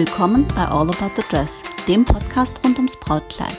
[0.00, 3.58] Willkommen bei All About the Dress, dem Podcast rund ums Brautkleid.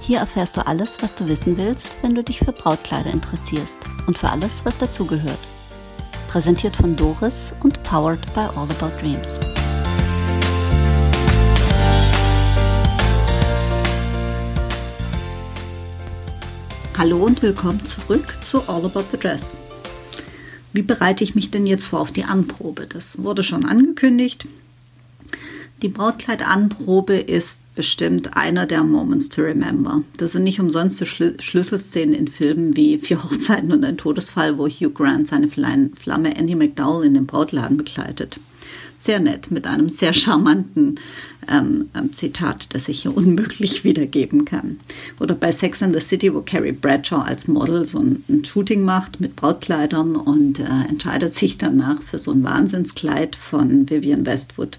[0.00, 3.78] Hier erfährst du alles, was du wissen willst, wenn du dich für Brautkleider interessierst
[4.08, 5.38] und für alles, was dazugehört.
[6.26, 9.28] Präsentiert von Doris und powered by All About Dreams.
[16.96, 19.54] Hallo und willkommen zurück zu All About the Dress.
[20.72, 22.88] Wie bereite ich mich denn jetzt vor auf die Anprobe?
[22.88, 24.48] Das wurde schon angekündigt.
[25.80, 30.02] Die Brautkleidanprobe ist bestimmt einer der Moments to remember.
[30.16, 34.66] Das sind nicht umsonst Schlü Schlüsselszenen in Filmen wie Vier Hochzeiten und ein Todesfall, wo
[34.66, 38.40] Hugh Grant seine Flamme Andy McDowell in den Brautladen begleitet.
[38.98, 40.98] Sehr nett, mit einem sehr charmanten
[41.48, 44.80] ähm, Zitat, das ich hier unmöglich wiedergeben kann.
[45.20, 48.82] Oder bei Sex and the City, wo Carrie Bradshaw als Model so ein, ein Shooting
[48.82, 54.78] macht mit Brautkleidern und äh, entscheidet sich danach für so ein Wahnsinnskleid von Vivian Westwood.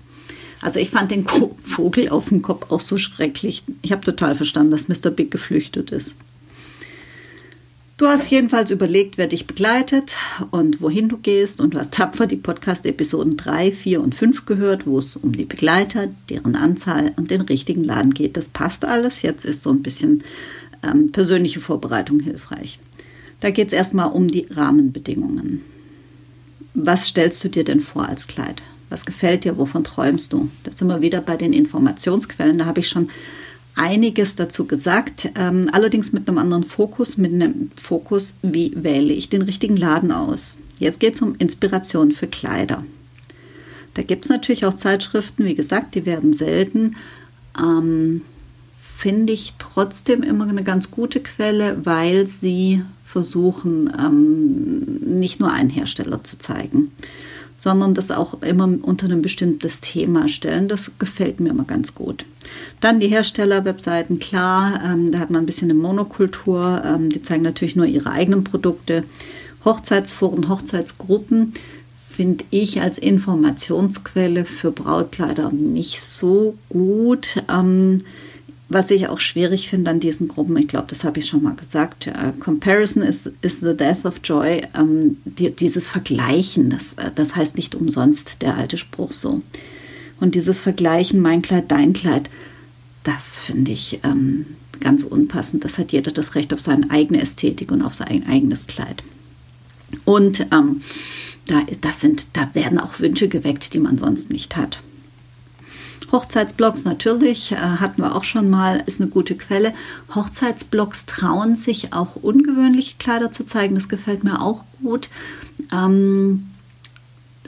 [0.61, 3.63] Also ich fand den Vogel auf dem Kopf auch so schrecklich.
[3.81, 5.09] Ich habe total verstanden, dass Mr.
[5.09, 6.15] Big geflüchtet ist.
[7.99, 10.15] Du hast jedenfalls überlegt, wer dich begleitet
[10.51, 14.87] und wohin du gehst und du hast tapfer die Podcast-Episoden 3, 4 und 5 gehört,
[14.87, 18.37] wo es um die Begleiter, deren Anzahl und den richtigen Laden geht.
[18.37, 19.21] Das passt alles.
[19.21, 20.23] Jetzt ist so ein bisschen
[20.81, 22.79] ähm, persönliche Vorbereitung hilfreich.
[23.41, 25.61] Da geht es erstmal um die Rahmenbedingungen.
[26.73, 28.61] Was stellst du dir denn vor als Kleid?
[28.89, 29.57] Was gefällt dir?
[29.57, 30.49] Wovon träumst du?
[30.63, 32.57] Da sind wir wieder bei den Informationsquellen.
[32.57, 33.09] Da habe ich schon
[33.75, 39.29] einiges dazu gesagt, ähm, allerdings mit einem anderen Fokus, mit einem Fokus, wie wähle ich
[39.29, 40.57] den richtigen Laden aus.
[40.79, 42.83] Jetzt geht es um Inspiration für Kleider.
[43.93, 46.95] Da gibt es natürlich auch Zeitschriften, wie gesagt, die werden selten.
[47.57, 48.21] Ähm,
[48.97, 55.69] Finde ich trotzdem immer eine ganz gute Quelle, weil sie versuchen, ähm, nicht nur einen
[55.69, 56.91] Hersteller zu zeigen
[57.61, 60.69] sondern das auch immer unter ein bestimmtes Thema stellen.
[60.69, 62.23] Das gefällt mir immer ganz gut.
[62.79, 66.81] Dann die Hersteller-Webseiten, klar, ähm, da hat man ein bisschen eine Monokultur.
[66.85, 69.03] Ähm, die zeigen natürlich nur ihre eigenen Produkte.
[69.65, 71.53] Hochzeitsforen, Hochzeitsgruppen
[72.09, 77.43] finde ich als Informationsquelle für Brautkleider nicht so gut.
[77.49, 78.03] Ähm,
[78.69, 81.55] was ich auch schwierig finde an diesen Gruppen, ich glaube, das habe ich schon mal
[81.55, 84.61] gesagt, uh, Comparison is, is, the death of joy.
[84.77, 89.41] Ähm, die, dieses Vergleichen, das, äh, das heißt nicht umsonst der alte Spruch so.
[90.19, 92.29] Und dieses Vergleichen, mein Kleid, dein Kleid,
[93.03, 94.45] das finde ich ähm,
[94.79, 95.65] ganz unpassend.
[95.65, 99.03] Das hat jeder das Recht auf seine eigene Ästhetik und auf sein eigenes Kleid.
[100.05, 100.81] Und ähm,
[101.47, 104.83] da, das sind, da werden auch Wünsche geweckt, die man sonst nicht hat.
[106.11, 109.73] Hochzeitsblogs natürlich, äh, hatten wir auch schon mal, ist eine gute Quelle.
[110.13, 115.09] Hochzeitsblogs trauen sich auch ungewöhnliche Kleider zu zeigen, das gefällt mir auch gut.
[115.71, 116.49] Ähm,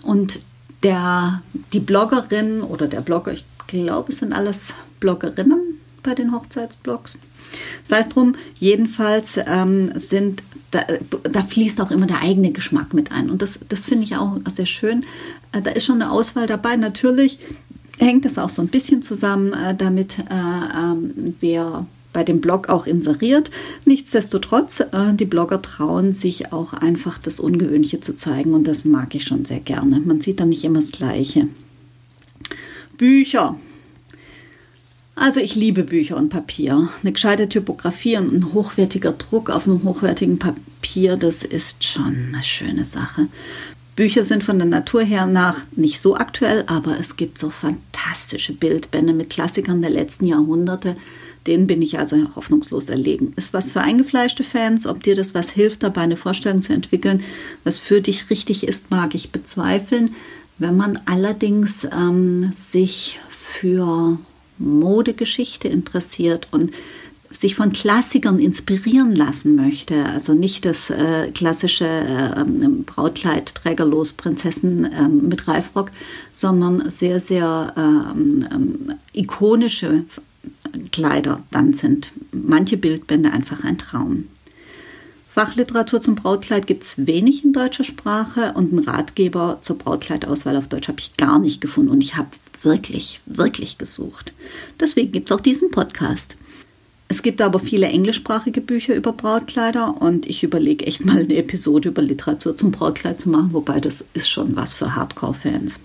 [0.04, 0.40] und
[0.84, 1.42] der,
[1.74, 7.18] die Bloggerin oder der Blogger, ich glaube, es sind alles Bloggerinnen bei den Hochzeitsblogs.
[7.84, 10.42] Sei es drum, jedenfalls ähm, sind
[10.72, 10.86] da,
[11.24, 13.30] da, fließt auch immer der eigene Geschmack mit ein.
[13.30, 15.06] Und das, das finde ich auch sehr schön.
[15.52, 16.78] Äh, da ist schon eine Auswahl dabei.
[16.78, 17.40] Natürlich
[18.02, 22.68] hängt es auch so ein bisschen zusammen äh, damit, äh, ähm, wer bei dem Blog
[22.68, 23.52] auch inseriert.
[23.86, 29.16] Nichtsdestotrotz, äh, die Blogger trauen sich auch einfach das Ungewöhnliche zu zeigen und das mag
[29.16, 30.00] ich schon sehr gerne.
[30.00, 31.48] Man sieht dann nicht immer das Gleiche.
[32.98, 33.56] Bücher.
[35.16, 36.90] Also ich liebe Bücher und Papier.
[37.02, 42.44] Eine gescheite Typografie und ein hochwertiger Druck auf einem hochwertigen Papier, das ist schon eine
[42.44, 43.28] schöne Sache.
[44.02, 48.52] Bücher sind von der Natur her nach nicht so aktuell, aber es gibt so fantastische
[48.52, 50.96] Bildbände mit Klassikern der letzten Jahrhunderte.
[51.46, 53.32] Denen bin ich also hoffnungslos erlegen.
[53.36, 54.88] Ist was für eingefleischte Fans.
[54.88, 57.24] Ob dir das was hilft, dabei eine Vorstellung zu entwickeln,
[57.64, 60.16] was für dich richtig ist, mag ich bezweifeln.
[60.58, 64.18] Wenn man allerdings ähm, sich für
[64.58, 66.72] Modegeschichte interessiert und
[67.32, 72.44] sich von Klassikern inspirieren lassen möchte, also nicht das äh, klassische äh,
[72.86, 75.92] Brautkleid trägerlos Prinzessin äh, mit Reifrock,
[76.32, 80.04] sondern sehr, sehr ähm, ähm, ikonische
[80.92, 84.26] Kleider, dann sind manche Bildbände einfach ein Traum.
[85.34, 90.68] Fachliteratur zum Brautkleid gibt es wenig in deutscher Sprache und einen Ratgeber zur Brautkleidauswahl auf
[90.68, 92.30] Deutsch habe ich gar nicht gefunden und ich habe
[92.64, 94.34] wirklich, wirklich gesucht.
[94.80, 96.36] Deswegen gibt es auch diesen Podcast.
[97.12, 101.90] Es gibt aber viele englischsprachige Bücher über Brautkleider und ich überlege echt mal eine Episode
[101.90, 105.78] über Literatur zum Brautkleid zu machen, wobei das ist schon was für Hardcore-Fans.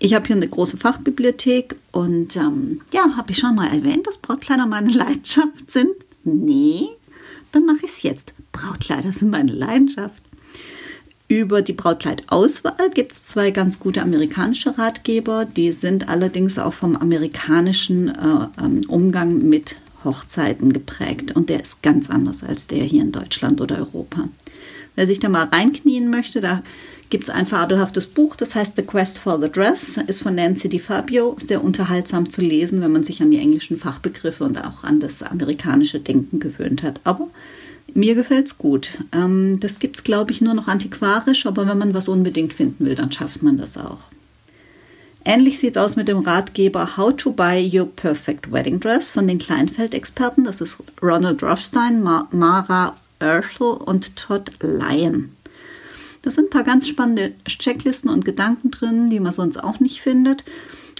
[0.00, 4.18] Ich habe hier eine große Fachbibliothek und ähm, ja, habe ich schon mal erwähnt, dass
[4.18, 5.94] Brautkleider meine Leidenschaft sind?
[6.24, 6.88] Nee,
[7.52, 8.34] dann mache ich es jetzt.
[8.52, 10.22] Brautkleider sind meine Leidenschaft.
[11.26, 15.46] Über die Brautkleidauswahl gibt es zwei ganz gute amerikanische Ratgeber.
[15.46, 21.32] Die sind allerdings auch vom amerikanischen äh, ähm, Umgang mit Hochzeiten geprägt.
[21.32, 24.28] Und der ist ganz anders als der hier in Deutschland oder Europa.
[24.96, 26.62] Wer sich da mal reinknien möchte, da
[27.10, 30.68] gibt es ein fabelhaftes Buch, das heißt The Quest for the Dress, ist von Nancy
[30.68, 35.00] DiFabio, sehr unterhaltsam zu lesen, wenn man sich an die englischen Fachbegriffe und auch an
[35.00, 37.00] das amerikanische Denken gewöhnt hat.
[37.04, 37.28] Aber
[37.94, 38.98] mir gefällt es gut.
[39.12, 42.86] Ähm, das gibt es, glaube ich, nur noch antiquarisch, aber wenn man was unbedingt finden
[42.86, 44.02] will, dann schafft man das auch.
[45.24, 49.28] Ähnlich sieht es aus mit dem Ratgeber How to Buy Your Perfect Wedding Dress von
[49.28, 50.44] den Kleinfeld-Experten.
[50.44, 55.30] Das ist Ronald Rothstein, Mara Urschel und Todd Lyon.
[56.22, 60.00] Da sind ein paar ganz spannende Checklisten und Gedanken drin, die man sonst auch nicht
[60.00, 60.44] findet.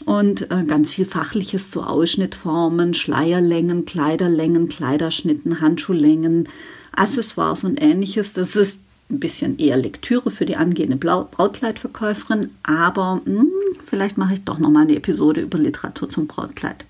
[0.05, 6.49] Und äh, ganz viel Fachliches zu Ausschnittformen, Schleierlängen, Kleiderlängen, Kleiderschnitten, Handschuhlängen,
[6.93, 8.33] Accessoires und ähnliches.
[8.33, 13.51] Das ist ein bisschen eher Lektüre für die angehende Brautkleidverkäuferin, aber mh, hm,
[13.85, 16.85] vielleicht mache ich doch nochmal eine Episode über Literatur zum Brautkleid.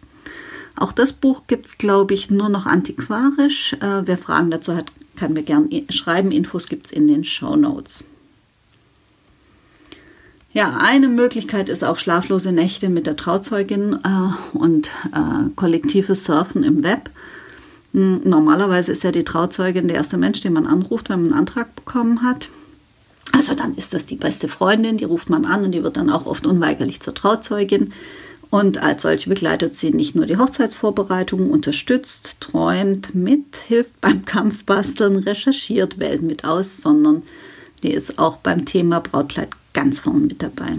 [0.76, 3.74] Auch das Buch gibt es, glaube ich, nur noch antiquarisch.
[3.74, 4.86] Äh, wer Fragen dazu hat,
[5.16, 6.32] kann mir gerne schreiben.
[6.32, 8.04] Infos gibt es in den Show Notes.
[10.52, 16.64] Ja, eine Möglichkeit ist auch schlaflose Nächte mit der Trauzeugin äh, und äh, kollektives Surfen
[16.64, 17.10] im Web.
[17.92, 21.40] Hm, normalerweise ist ja die Trauzeugin der erste Mensch, den man anruft, wenn man einen
[21.40, 22.50] Antrag bekommen hat.
[23.32, 26.10] Also dann ist das die beste Freundin, die ruft man an und die wird dann
[26.10, 27.92] auch oft unweigerlich zur Trauzeugin.
[28.50, 35.18] Und als solche begleitet sie nicht nur die Hochzeitsvorbereitungen, unterstützt, träumt mit, hilft beim Kampfbasteln,
[35.18, 37.22] recherchiert, wählt mit aus, sondern
[37.84, 40.78] die ist auch beim Thema Brautkleid ganz vorne mit dabei.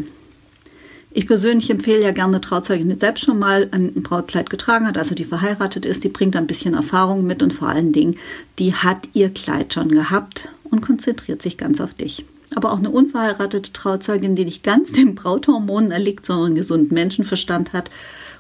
[1.14, 4.98] Ich persönlich empfehle ja gerne eine Trauzeugin, die selbst schon mal ein Brautkleid getragen hat,
[4.98, 8.16] also die verheiratet ist, die bringt ein bisschen Erfahrung mit und vor allen Dingen,
[8.60, 12.24] die hat ihr Kleid schon gehabt und konzentriert sich ganz auf dich.
[12.56, 17.74] Aber auch eine unverheiratete Trauzeugin, die nicht ganz den Brauthormonen erliegt, sondern einen gesunden Menschenverstand
[17.74, 17.92] hat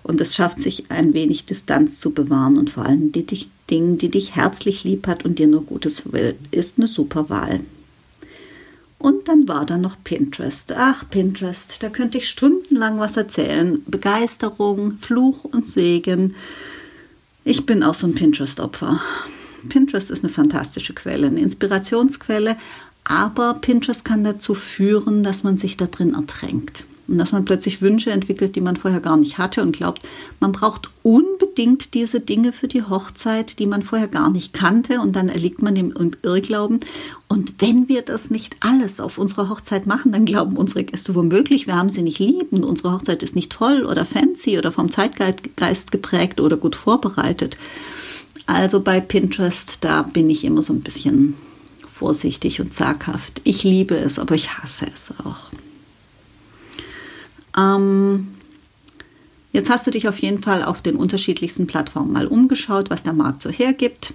[0.04, 3.98] und es schafft, sich ein wenig Distanz zu bewahren und vor allem die dich, Dingen,
[3.98, 7.60] die dich herzlich lieb hat und dir nur Gutes will, ist eine super Wahl.
[9.02, 10.74] Und dann war da noch Pinterest.
[10.78, 13.82] Ach, Pinterest, da könnte ich stundenlang was erzählen.
[13.88, 16.36] Begeisterung, Fluch und Segen.
[17.44, 19.02] Ich bin auch so ein Pinterest-Opfer.
[19.70, 22.58] Pinterest ist eine fantastische Quelle, eine Inspirationsquelle,
[23.04, 27.82] aber Pinterest kann dazu führen, dass man sich da drin ertränkt und dass man plötzlich
[27.82, 30.02] Wünsche entwickelt, die man vorher gar nicht hatte und glaubt,
[30.40, 35.16] man braucht unbedingt diese Dinge für die Hochzeit, die man vorher gar nicht kannte und
[35.16, 35.94] dann erliegt man dem
[36.24, 36.80] Irrglauben.
[37.28, 41.68] Und wenn wir das nicht alles auf unserer Hochzeit machen, dann glauben unsere Gäste womöglich,
[41.68, 44.92] wir haben sie nicht lieb und unsere Hochzeit ist nicht toll oder fancy oder vom
[44.92, 47.58] Zeitgeist geprägt oder gut vorbereitet.
[48.46, 51.36] Also bei Pinterest, da bin ich immer so ein bisschen
[51.88, 53.42] vorsichtig und zaghaft.
[53.44, 55.52] Ich liebe es, aber ich hasse es auch.
[57.58, 58.36] Ähm,
[59.52, 63.14] jetzt hast du dich auf jeden Fall auf den unterschiedlichsten Plattformen mal umgeschaut, was der
[63.14, 64.14] Markt so hergibt.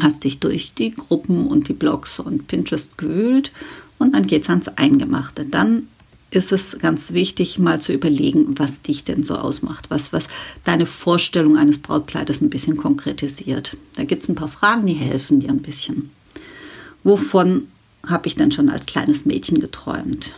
[0.00, 3.52] Hast dich durch die Gruppen und die Blogs und Pinterest gewühlt
[3.98, 5.44] und dann geht es ans Eingemachte.
[5.44, 5.88] Dann
[6.30, 10.26] ist es ganz wichtig, mal zu überlegen, was dich denn so ausmacht, was, was
[10.64, 13.76] deine Vorstellung eines Brautkleides ein bisschen konkretisiert.
[13.96, 16.10] Da gibt es ein paar Fragen, die helfen dir ein bisschen.
[17.02, 17.68] Wovon
[18.06, 20.36] habe ich denn schon als kleines Mädchen geträumt?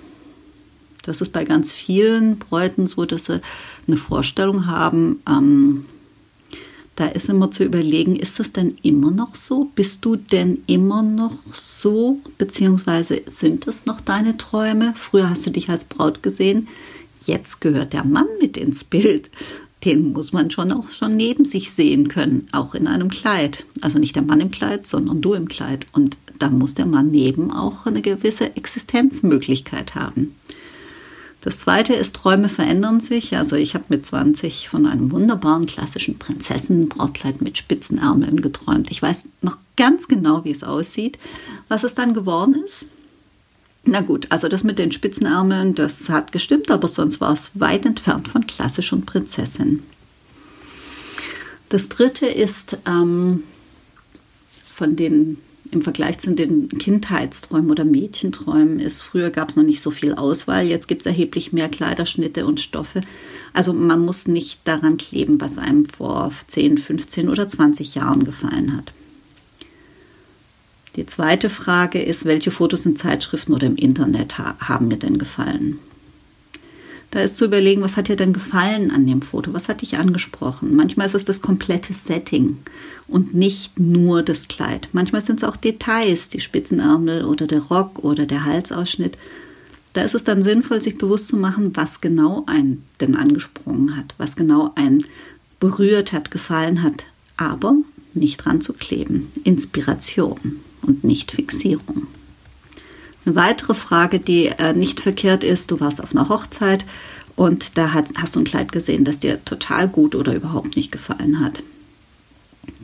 [1.02, 3.40] Das ist bei ganz vielen Bräuten so, dass sie
[3.86, 5.20] eine Vorstellung haben.
[5.28, 5.84] Ähm,
[6.96, 9.70] da ist immer zu überlegen, ist das denn immer noch so?
[9.74, 12.20] Bist du denn immer noch so?
[12.38, 14.94] Beziehungsweise sind es noch deine Träume?
[14.96, 16.68] Früher hast du dich als Braut gesehen.
[17.24, 19.30] Jetzt gehört der Mann mit ins Bild.
[19.84, 23.64] Den muss man schon auch schon neben sich sehen können, auch in einem Kleid.
[23.80, 25.86] Also nicht der Mann im Kleid, sondern du im Kleid.
[25.92, 30.36] Und da muss der Mann neben auch eine gewisse Existenzmöglichkeit haben.
[31.42, 33.36] Das zweite ist, Träume verändern sich.
[33.36, 38.92] Also ich habe mit 20 von einem wunderbaren klassischen Prinzessenbrautkleid mit Spitzenärmeln geträumt.
[38.92, 41.18] Ich weiß noch ganz genau, wie es aussieht.
[41.68, 42.86] Was es dann geworden ist?
[43.84, 47.84] Na gut, also das mit den Spitzenärmeln, das hat gestimmt, aber sonst war es weit
[47.84, 49.82] entfernt von klassisch und Prinzessin.
[51.68, 53.42] Das dritte ist ähm,
[54.64, 55.38] von den
[55.72, 60.14] im Vergleich zu den Kindheitsträumen oder Mädchenträumen ist, früher gab es noch nicht so viel
[60.14, 63.00] Auswahl, jetzt gibt es erheblich mehr Kleiderschnitte und Stoffe.
[63.54, 68.76] Also man muss nicht daran kleben, was einem vor 10, 15 oder 20 Jahren gefallen
[68.76, 68.92] hat.
[70.96, 75.18] Die zweite Frage ist, welche Fotos in Zeitschriften oder im Internet ha haben mir denn
[75.18, 75.78] gefallen?
[77.12, 79.52] Da ist zu überlegen, was hat dir denn gefallen an dem Foto?
[79.52, 80.74] Was hat dich angesprochen?
[80.74, 82.56] Manchmal ist es das komplette Setting
[83.06, 84.88] und nicht nur das Kleid.
[84.92, 89.18] Manchmal sind es auch Details, die Spitzenärmel oder der Rock oder der Halsausschnitt.
[89.92, 94.14] Da ist es dann sinnvoll, sich bewusst zu machen, was genau einen denn angesprungen hat,
[94.16, 95.04] was genau einen
[95.60, 97.04] berührt hat, gefallen hat.
[97.36, 97.74] Aber
[98.14, 99.30] nicht dran zu kleben.
[99.44, 102.06] Inspiration und nicht Fixierung.
[103.24, 106.84] Eine weitere Frage, die äh, nicht verkehrt ist, du warst auf einer Hochzeit
[107.36, 110.92] und da hat, hast du ein Kleid gesehen, das dir total gut oder überhaupt nicht
[110.92, 111.62] gefallen hat.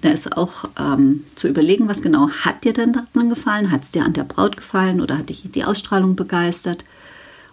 [0.01, 3.71] Da ist auch ähm, zu überlegen, was genau hat dir denn daran gefallen?
[3.71, 6.85] Hat es dir an der Braut gefallen oder hat dich die Ausstrahlung begeistert?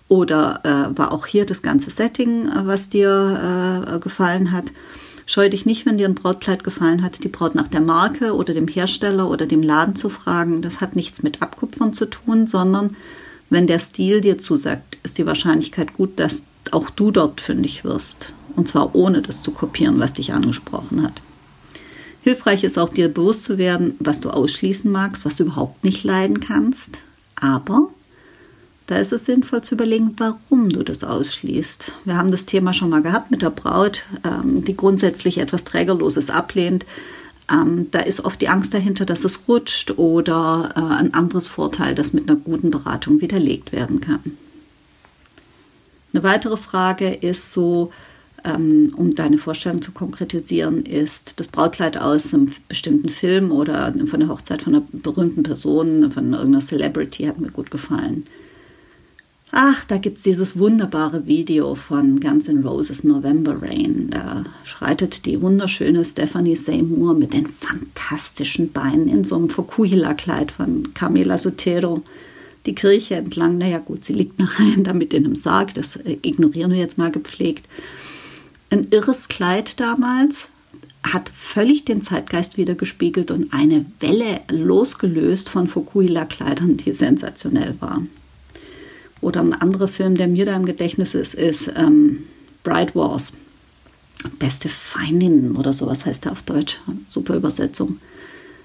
[0.07, 4.65] Oder äh, war auch hier das ganze Setting, äh, was dir äh, gefallen hat?
[5.25, 8.53] Scheu dich nicht, wenn dir ein Brautkleid gefallen hat, die Braut nach der Marke oder
[8.53, 10.61] dem Hersteller oder dem Laden zu fragen.
[10.61, 12.95] Das hat nichts mit Abkupfern zu tun, sondern
[13.49, 18.33] wenn der Stil dir zusagt, ist die Wahrscheinlichkeit gut, dass auch du dort fündig wirst.
[18.55, 21.21] Und zwar ohne das zu kopieren, was dich angesprochen hat.
[22.21, 26.03] Hilfreich ist auch dir bewusst zu werden, was du ausschließen magst, was du überhaupt nicht
[26.03, 26.99] leiden kannst.
[27.35, 27.89] Aber
[28.87, 31.91] da ist es sinnvoll zu überlegen, warum du das ausschließt.
[32.05, 36.29] Wir haben das Thema schon mal gehabt mit der Braut, ähm, die grundsätzlich etwas Trägerloses
[36.29, 36.85] ablehnt.
[37.51, 41.95] Ähm, da ist oft die Angst dahinter, dass es rutscht oder äh, ein anderes Vorteil,
[41.95, 44.37] das mit einer guten Beratung widerlegt werden kann.
[46.13, 47.91] Eine weitere Frage ist so,
[48.43, 54.19] ähm, um deine Vorstellung zu konkretisieren, ist das Brautkleid aus einem bestimmten Film oder von
[54.19, 58.25] der Hochzeit von einer berühmten Person, von irgendeiner Celebrity hat mir gut gefallen.
[59.57, 64.09] Ach, da gibt es dieses wunderbare Video von Guns N' Roses November Rain.
[64.09, 70.93] Da schreitet die wunderschöne Stephanie Seymour mit den fantastischen Beinen in so einem Fukuhila-Kleid von
[70.93, 72.01] Camila Sotero
[72.65, 73.57] die Kirche entlang.
[73.57, 77.11] Naja, gut, sie liegt nachher damit in einem Sarg, das äh, ignorieren wir jetzt mal
[77.11, 77.65] gepflegt.
[78.71, 80.49] Ein irres Kleid damals,
[81.01, 88.09] hat völlig den Zeitgeist wiedergespiegelt und eine Welle losgelöst von Fukuhila-Kleidern, die sensationell waren.
[89.25, 92.27] Oder ein anderer Film, der mir da im Gedächtnis ist, ist ähm,
[92.63, 93.33] Bright Wars.
[94.37, 96.79] Beste Feindin oder sowas heißt er auf Deutsch.
[97.09, 97.99] Super Übersetzung.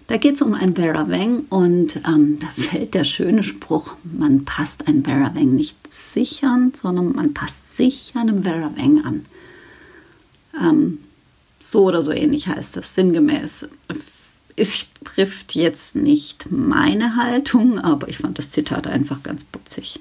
[0.08, 4.44] Da geht es um ein Vera Wang und ähm, da fällt der schöne Spruch, man
[4.44, 9.24] passt ein Vera Wang nicht sich an, sondern man passt sich einem Vera Wang an.
[10.60, 10.98] Ähm,
[11.58, 13.64] so oder so ähnlich heißt das, sinngemäß.
[14.56, 20.00] Es trifft jetzt nicht meine Haltung, aber ich fand das Zitat einfach ganz putzig.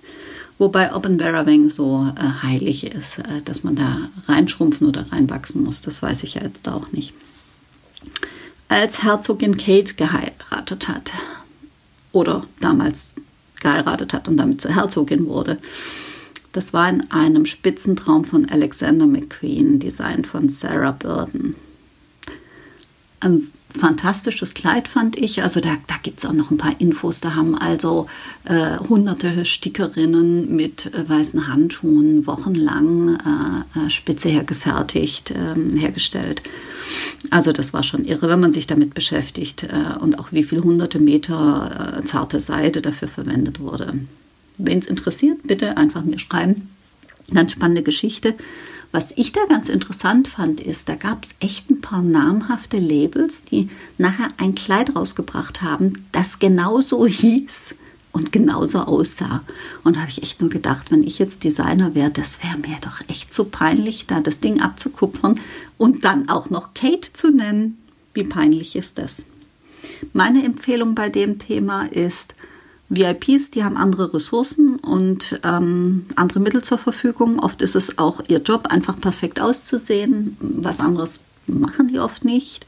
[0.60, 5.64] Wobei ob ein Verawang so äh, heilig ist, äh, dass man da reinschrumpfen oder reinwachsen
[5.64, 7.14] muss, das weiß ich ja jetzt auch nicht.
[8.68, 11.12] Als Herzogin Kate geheiratet hat
[12.12, 13.16] oder damals
[13.62, 15.58] geheiratet hat und damit zur Herzogin wurde,
[16.52, 21.56] das war in einem Spitzentraum von Alexander McQueen, Design von Sarah Burton.
[23.22, 25.44] Ein fantastisches Kleid, fand ich.
[25.44, 27.20] Also da, da gibt es auch noch ein paar Infos.
[27.20, 28.08] Da haben also
[28.46, 33.18] äh, hunderte Stickerinnen mit äh, weißen Handschuhen wochenlang
[33.76, 36.42] äh, äh Spitze hergefertigt, ähm, hergestellt.
[37.30, 40.62] Also das war schon irre, wenn man sich damit beschäftigt äh, und auch wie viel
[40.62, 43.94] hunderte Meter äh, zarte Seide dafür verwendet wurde.
[44.58, 46.70] Wen es interessiert, bitte einfach mir schreiben.
[47.34, 48.34] Ganz spannende Geschichte.
[48.92, 53.44] Was ich da ganz interessant fand, ist, da gab es echt ein paar namhafte Labels,
[53.44, 53.70] die
[54.00, 57.76] nachher ein Kleid rausgebracht haben, das genauso hieß
[58.12, 59.44] und genauso aussah.
[59.84, 62.78] Und da habe ich echt nur gedacht, wenn ich jetzt Designer wäre, das wäre mir
[62.82, 65.40] doch echt so peinlich, da das Ding abzukupfern
[65.78, 67.78] und dann auch noch Kate zu nennen.
[68.16, 69.24] Wie peinlich ist das?
[70.14, 72.34] Meine Empfehlung bei dem Thema ist,
[72.90, 77.40] VIPs, die haben andere Ressourcen und ähm, andere Mittel zur Verfügung.
[77.40, 80.36] Oft ist es auch ihr Job, einfach perfekt auszusehen.
[80.40, 82.66] Was anderes machen die oft nicht.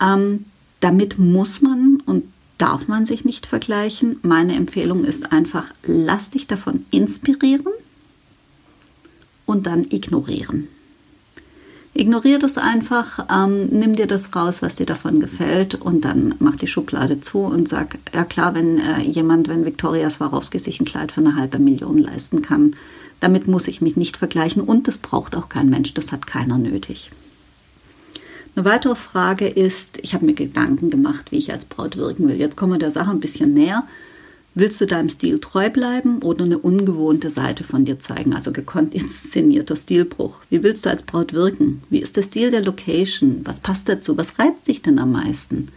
[0.00, 0.46] Ähm,
[0.80, 2.24] damit muss man und
[2.58, 4.18] darf man sich nicht vergleichen.
[4.22, 7.72] Meine Empfehlung ist einfach, lass dich davon inspirieren
[9.46, 10.68] und dann ignorieren.
[11.94, 16.56] Ignorier das einfach, ähm, nimm dir das raus, was dir davon gefällt und dann mach
[16.56, 20.86] die Schublade zu und sag, ja klar, wenn äh, jemand, wenn Viktoria Swarovski sich ein
[20.86, 22.76] Kleid für eine halbe Million leisten kann,
[23.20, 26.56] damit muss ich mich nicht vergleichen und das braucht auch kein Mensch, das hat keiner
[26.56, 27.10] nötig.
[28.56, 32.36] Eine weitere Frage ist, ich habe mir Gedanken gemacht, wie ich als Braut wirken will.
[32.36, 33.84] Jetzt kommen wir der Sache ein bisschen näher.
[34.54, 38.94] Willst du deinem Stil treu bleiben oder eine ungewohnte Seite von dir zeigen, also gekonnt
[38.94, 40.36] inszenierter Stilbruch?
[40.50, 41.82] Wie willst du als Braut wirken?
[41.88, 43.40] Wie ist der Stil der Location?
[43.44, 44.16] Was passt dazu?
[44.18, 45.68] Was reizt dich denn am meisten?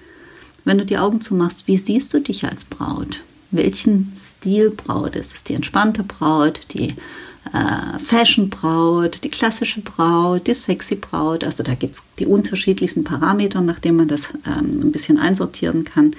[0.65, 3.21] Wenn du die Augen zumachst, wie siehst du dich als Braut?
[3.51, 5.43] Welchen Stil Braut ist es?
[5.43, 6.95] Die entspannte Braut, die
[7.53, 11.45] äh, Fashion-Braut, die klassische Braut, die sexy Braut.
[11.45, 15.85] Also da gibt es die unterschiedlichsten Parameter, nach denen man das ähm, ein bisschen einsortieren
[15.85, 16.11] kann.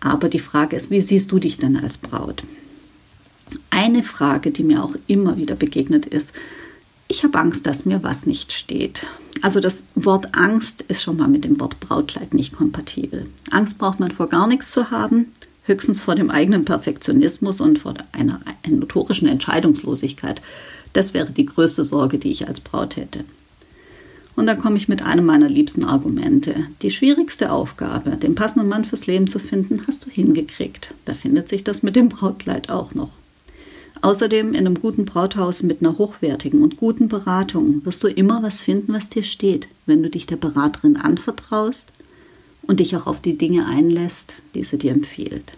[0.00, 2.42] Aber die Frage ist, wie siehst du dich denn als Braut?
[3.70, 6.32] Eine Frage, die mir auch immer wieder begegnet ist,
[7.08, 9.04] ich habe Angst, dass mir was nicht steht.
[9.42, 13.26] Also das Wort Angst ist schon mal mit dem Wort Brautkleid nicht kompatibel.
[13.50, 15.32] Angst braucht man vor gar nichts zu haben,
[15.64, 20.40] höchstens vor dem eigenen Perfektionismus und vor einer, notorischen Entscheidungslosigkeit.
[20.92, 23.24] Das wäre die größte Sorge, die ich als Braut hätte.
[24.40, 26.54] Und da komme ich mit einem meiner liebsten Argumente.
[26.80, 30.94] Die schwierigste Aufgabe, den passenden Mann fürs Leben zu finden, hast du hingekriegt.
[31.04, 33.10] Da findet sich das mit dem Brautkleid auch noch.
[34.00, 38.62] Außerdem in einem guten Brauthaus mit einer hochwertigen und guten Beratung wirst du immer was
[38.62, 41.88] finden, was dir steht, wenn du dich der Beraterin anvertraust
[42.62, 45.52] und dich auch auf die Dinge einlässt, die sie dir empfiehlt.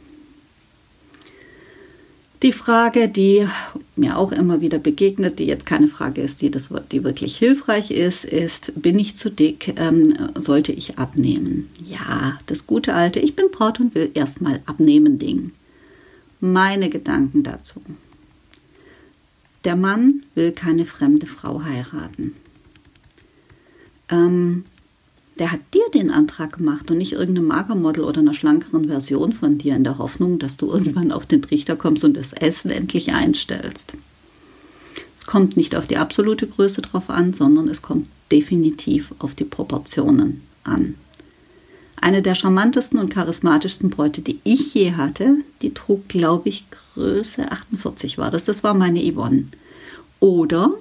[2.42, 3.46] Die Frage, die
[3.94, 7.92] mir auch immer wieder begegnet, die jetzt keine Frage ist, die, das, die wirklich hilfreich
[7.92, 11.70] ist, ist, bin ich zu dick, ähm, sollte ich abnehmen?
[11.84, 15.52] Ja, das gute alte, ich bin Braut und will erstmal abnehmen Ding.
[16.40, 17.80] Meine Gedanken dazu.
[19.62, 22.34] Der Mann will keine fremde Frau heiraten.
[24.10, 24.64] Ähm,
[25.38, 29.58] der hat dir den Antrag gemacht und nicht irgendeinem Magermodel oder einer schlankeren Version von
[29.58, 33.12] dir in der Hoffnung, dass du irgendwann auf den Trichter kommst und das Essen endlich
[33.12, 33.94] einstellst.
[35.16, 39.44] Es kommt nicht auf die absolute Größe drauf an, sondern es kommt definitiv auf die
[39.44, 40.94] Proportionen an.
[41.96, 47.52] Eine der charmantesten und charismatischsten Bräute, die ich je hatte, die trug, glaube ich, Größe
[47.52, 48.44] 48 war das.
[48.44, 49.44] Das war meine Yvonne.
[50.18, 50.72] Oder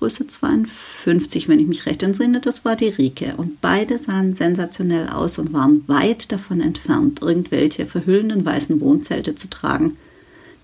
[0.00, 3.34] Größe 52, wenn ich mich recht entsinne, das war die Rike.
[3.36, 9.50] Und beide sahen sensationell aus und waren weit davon entfernt, irgendwelche verhüllenden weißen Wohnzelte zu
[9.50, 9.98] tragen,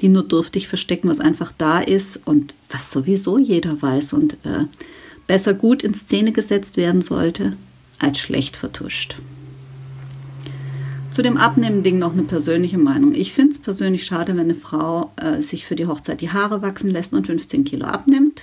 [0.00, 4.64] die nur dürftig verstecken, was einfach da ist und was sowieso jeder weiß und äh,
[5.26, 7.58] besser gut in Szene gesetzt werden sollte,
[7.98, 9.16] als schlecht vertuscht.
[11.10, 13.14] Zu dem Abnehmen-Ding noch eine persönliche Meinung.
[13.14, 16.62] Ich finde es persönlich schade, wenn eine Frau äh, sich für die Hochzeit die Haare
[16.62, 18.42] wachsen lässt und 15 Kilo abnimmt.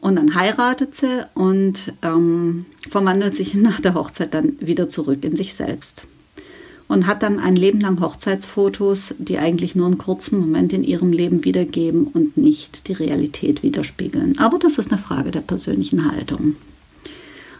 [0.00, 5.36] Und dann heiratet sie und ähm, verwandelt sich nach der Hochzeit dann wieder zurück in
[5.36, 6.06] sich selbst.
[6.88, 11.12] Und hat dann ein Leben lang Hochzeitsfotos, die eigentlich nur einen kurzen Moment in ihrem
[11.12, 14.38] Leben wiedergeben und nicht die Realität widerspiegeln.
[14.40, 16.56] Aber das ist eine Frage der persönlichen Haltung.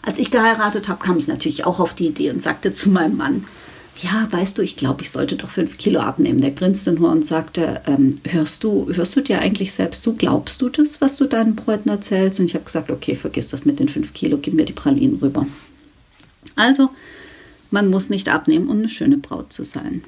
[0.03, 3.19] Als ich geheiratet habe, kam ich natürlich auch auf die Idee und sagte zu meinem
[3.19, 3.45] Mann,
[3.97, 6.41] ja, weißt du, ich glaube, ich sollte doch fünf Kilo abnehmen.
[6.41, 10.15] Der grinste nur und sagte, ähm, hörst du, hörst du dir eigentlich selbst zu?
[10.15, 12.41] Glaubst du das, was du deinen Bräuten erzählst?
[12.41, 15.19] Und ich habe gesagt, okay, vergiss das mit den fünf Kilo, gib mir die Pralinen
[15.21, 15.47] rüber.
[16.57, 16.91] Also,
[17.71, 20.03] man muss nicht abnehmen, um eine schöne Braut zu sein.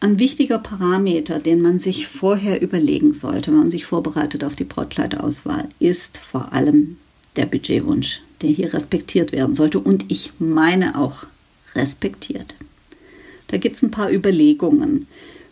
[0.00, 4.64] Ein wichtiger Parameter, den man sich vorher überlegen sollte, wenn man sich vorbereitet auf die
[4.64, 6.98] Brautkleidauswahl, ist vor allem
[7.36, 9.78] der Budgetwunsch, der hier respektiert werden sollte.
[9.78, 11.26] Und ich meine auch
[11.74, 12.54] respektiert.
[13.48, 15.06] Da gibt es ein paar Überlegungen.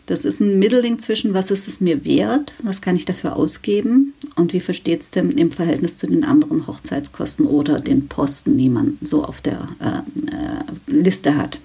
[0.05, 4.13] Das ist ein Mittelding zwischen, was ist es mir wert, was kann ich dafür ausgeben
[4.35, 8.67] und wie versteht es denn im Verhältnis zu den anderen Hochzeitskosten oder den Posten, die
[8.67, 11.59] man so auf der äh, äh, Liste hat.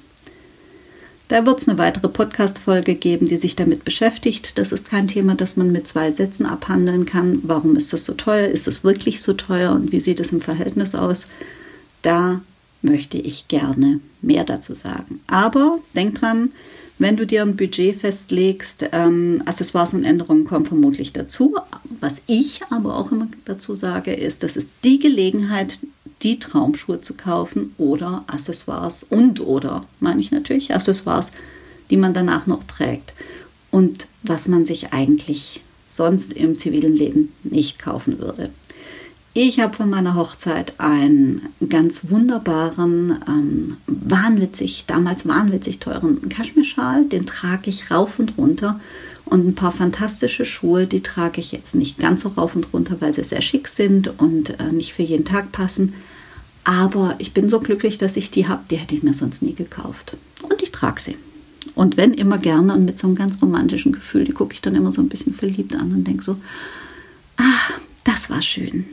[1.26, 4.56] Da wird es eine weitere Podcast-Folge geben, die sich damit beschäftigt.
[4.56, 7.40] Das ist kein Thema, das man mit zwei Sätzen abhandeln kann.
[7.42, 8.48] Warum ist das so teuer?
[8.48, 11.26] Ist es wirklich so teuer und wie sieht es im Verhältnis aus?
[12.00, 12.40] Da
[12.82, 15.20] möchte ich gerne mehr dazu sagen.
[15.26, 16.50] Aber denk dran,
[16.98, 21.56] wenn du dir ein Budget festlegst, ähm, Accessoires und Änderungen kommen vermutlich dazu.
[22.00, 25.78] Was ich aber auch immer dazu sage, ist, das ist die Gelegenheit,
[26.22, 31.30] die Traumschuhe zu kaufen oder Accessoires und oder, meine ich natürlich, Accessoires,
[31.90, 33.14] die man danach noch trägt.
[33.70, 38.50] Und was man sich eigentlich sonst im zivilen Leben nicht kaufen würde.
[39.34, 47.04] Ich habe von meiner Hochzeit einen ganz wunderbaren, ähm, wahnwitzig, damals wahnwitzig teuren Kaschmirschal.
[47.04, 48.80] Den trage ich rauf und runter.
[49.26, 52.96] Und ein paar fantastische Schuhe, die trage ich jetzt nicht ganz so rauf und runter,
[53.00, 55.92] weil sie sehr schick sind und äh, nicht für jeden Tag passen.
[56.64, 58.62] Aber ich bin so glücklich, dass ich die habe.
[58.70, 60.16] Die hätte ich mir sonst nie gekauft.
[60.42, 61.16] Und ich trage sie.
[61.74, 64.74] Und wenn immer gerne und mit so einem ganz romantischen Gefühl, die gucke ich dann
[64.74, 66.36] immer so ein bisschen verliebt an und denke so,
[67.36, 68.86] ah, das war schön.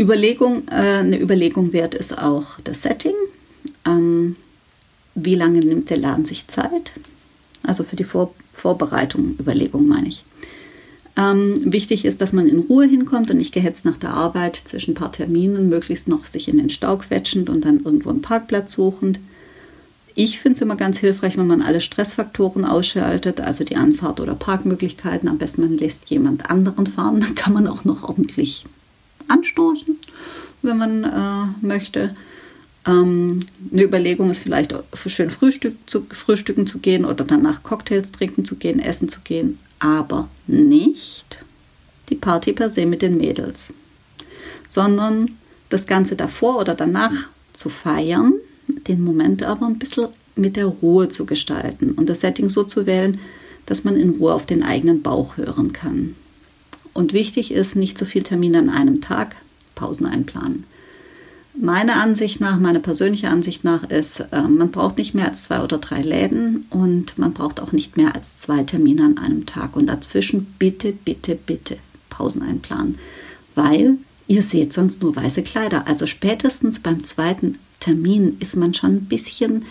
[0.00, 3.14] Überlegung, äh, eine Überlegung wert ist auch das Setting.
[3.86, 4.36] Ähm,
[5.14, 6.92] wie lange nimmt der Laden sich Zeit?
[7.62, 10.22] Also für die Vor Vorbereitung, Überlegung meine ich.
[11.16, 14.92] Ähm, wichtig ist, dass man in Ruhe hinkommt und nicht gehetzt nach der Arbeit zwischen
[14.92, 18.72] ein paar Terminen, möglichst noch sich in den Stau quetschend und dann irgendwo einen Parkplatz
[18.72, 19.18] suchend.
[20.14, 24.34] Ich finde es immer ganz hilfreich, wenn man alle Stressfaktoren ausschaltet, also die Anfahrt- oder
[24.34, 25.28] Parkmöglichkeiten.
[25.28, 28.64] Am besten man lässt jemand anderen fahren, dann kann man auch noch ordentlich
[29.30, 29.96] anstoßen,
[30.62, 32.14] wenn man äh, möchte.
[32.86, 38.12] Ähm, eine Überlegung ist vielleicht für schön Frühstück zu, frühstücken zu gehen oder danach Cocktails
[38.12, 41.38] trinken zu gehen, essen zu gehen, aber nicht
[42.08, 43.72] die Party per se mit den Mädels,
[44.68, 45.36] sondern
[45.68, 47.12] das Ganze davor oder danach
[47.52, 48.32] zu feiern,
[48.66, 52.86] den Moment aber ein bisschen mit der Ruhe zu gestalten und das Setting so zu
[52.86, 53.20] wählen,
[53.66, 56.16] dass man in Ruhe auf den eigenen Bauch hören kann.
[56.92, 59.36] Und wichtig ist, nicht zu viel Termine an einem Tag,
[59.74, 60.64] Pausen einplanen.
[61.54, 65.62] Meine Ansicht nach, meine persönliche Ansicht nach ist, äh, man braucht nicht mehr als zwei
[65.62, 69.76] oder drei Läden und man braucht auch nicht mehr als zwei Termine an einem Tag.
[69.76, 71.76] Und dazwischen bitte, bitte, bitte
[72.08, 72.98] Pausen einplanen,
[73.54, 73.98] weil
[74.28, 75.86] ihr seht sonst nur weiße Kleider.
[75.88, 79.64] Also spätestens beim zweiten Termin ist man schon ein bisschen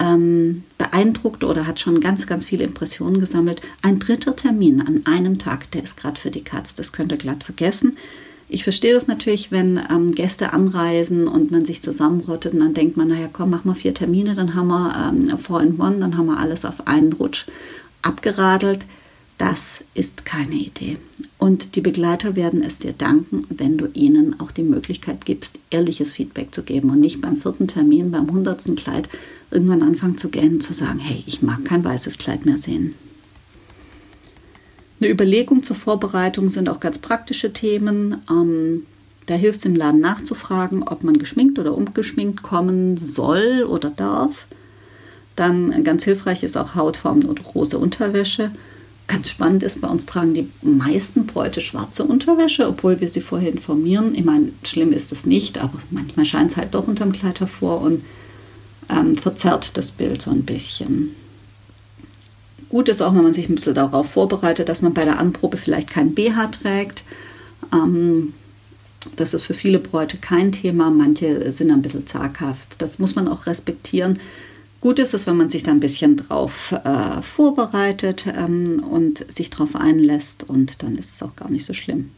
[0.00, 3.60] ähm, beeindruckt oder hat schon ganz, ganz viele Impressionen gesammelt.
[3.82, 7.18] Ein dritter Termin an einem Tag, der ist gerade für die Katz, das könnt ihr
[7.18, 7.96] glatt vergessen.
[8.48, 12.96] Ich verstehe das natürlich, wenn ähm, Gäste anreisen und man sich zusammenrottet und dann denkt
[12.96, 16.16] man, naja, komm, mach mal vier Termine, dann haben wir ähm, Four in One, dann
[16.16, 17.46] haben wir alles auf einen Rutsch
[18.02, 18.80] abgeradelt.
[19.40, 20.98] Das ist keine Idee.
[21.38, 26.12] Und die Begleiter werden es dir danken, wenn du ihnen auch die Möglichkeit gibst, ehrliches
[26.12, 29.08] Feedback zu geben und nicht beim vierten Termin, beim hundertsten Kleid
[29.50, 32.94] irgendwann anfangen zu gähnen, zu sagen, hey, ich mag kein weißes Kleid mehr sehen.
[35.00, 38.20] Eine Überlegung zur Vorbereitung sind auch ganz praktische Themen.
[38.28, 38.84] Ähm,
[39.24, 44.44] da hilft es im Laden nachzufragen, ob man geschminkt oder ungeschminkt kommen soll oder darf.
[45.34, 48.50] Dann ganz hilfreich ist auch Hautfarben oder rosa Unterwäsche.
[49.10, 53.50] Ganz spannend ist, bei uns tragen die meisten Bräute schwarze Unterwäsche, obwohl wir sie vorher
[53.50, 54.14] informieren.
[54.14, 57.80] Ich meine, schlimm ist es nicht, aber manchmal scheint es halt doch unterm Kleid hervor
[57.80, 58.04] und
[58.88, 61.16] ähm, verzerrt das Bild so ein bisschen.
[62.68, 65.56] Gut ist auch, wenn man sich ein bisschen darauf vorbereitet, dass man bei der Anprobe
[65.56, 67.02] vielleicht kein BH trägt.
[67.74, 68.32] Ähm,
[69.16, 70.88] das ist für viele Bräute kein Thema.
[70.88, 72.76] Manche sind ein bisschen zaghaft.
[72.78, 74.20] Das muss man auch respektieren.
[74.80, 79.50] Gut ist es, wenn man sich da ein bisschen drauf äh, vorbereitet ähm, und sich
[79.50, 82.10] darauf einlässt und dann ist es auch gar nicht so schlimm.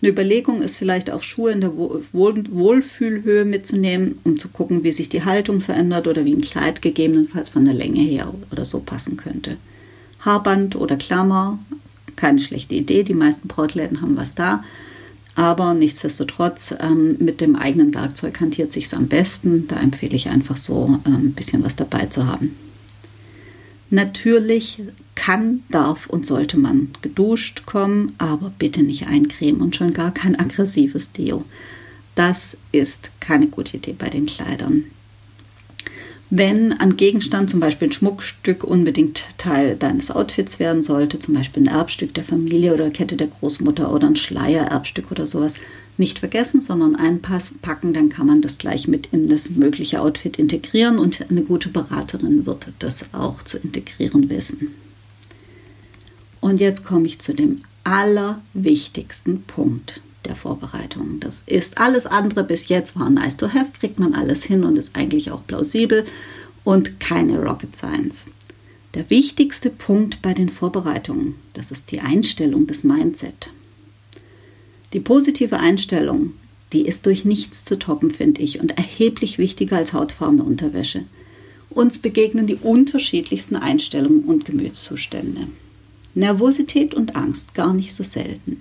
[0.00, 4.92] Eine Überlegung ist vielleicht auch Schuhe in der Wohl Wohlfühlhöhe mitzunehmen, um zu gucken, wie
[4.92, 8.78] sich die Haltung verändert oder wie ein Kleid gegebenenfalls von der Länge her oder so
[8.78, 9.56] passen könnte.
[10.20, 11.58] Haarband oder Klammer,
[12.14, 13.02] keine schlechte Idee.
[13.02, 14.62] Die meisten Brautläden haben was da.
[15.38, 19.68] Aber nichtsdestotrotz, ähm, mit dem eigenen Werkzeug hantiert sich am besten.
[19.68, 22.56] Da empfehle ich einfach so ähm, ein bisschen was dabei zu haben.
[23.88, 24.82] Natürlich
[25.14, 30.36] kann, darf und sollte man geduscht kommen, aber bitte nicht eincremen und schon gar kein
[30.36, 31.44] aggressives Deo.
[32.16, 34.86] Das ist keine gute Idee bei den Kleidern.
[36.30, 41.62] Wenn ein Gegenstand, zum Beispiel ein Schmuckstück, unbedingt Teil deines Outfits werden sollte, zum Beispiel
[41.62, 45.54] ein Erbstück der Familie oder Kette der Großmutter oder ein Schleier, Erbstück oder sowas,
[45.96, 50.98] nicht vergessen, sondern einpacken, dann kann man das gleich mit in das mögliche Outfit integrieren
[50.98, 54.68] und eine gute Beraterin wird das auch zu integrieren wissen.
[56.40, 61.18] Und jetzt komme ich zu dem allerwichtigsten Punkt der Vorbereitung.
[61.18, 64.78] Das ist alles andere bis jetzt war nice to have, kriegt man alles hin und
[64.78, 66.04] ist eigentlich auch plausibel
[66.64, 68.24] und keine Rocket Science.
[68.94, 73.50] Der wichtigste Punkt bei den Vorbereitungen, das ist die Einstellung, das Mindset.
[74.92, 76.32] Die positive Einstellung,
[76.72, 81.04] die ist durch nichts zu toppen, finde ich, und erheblich wichtiger als hautfarbene Unterwäsche.
[81.70, 85.48] Uns begegnen die unterschiedlichsten Einstellungen und Gemütszustände.
[86.14, 88.60] Nervosität und Angst gar nicht so selten.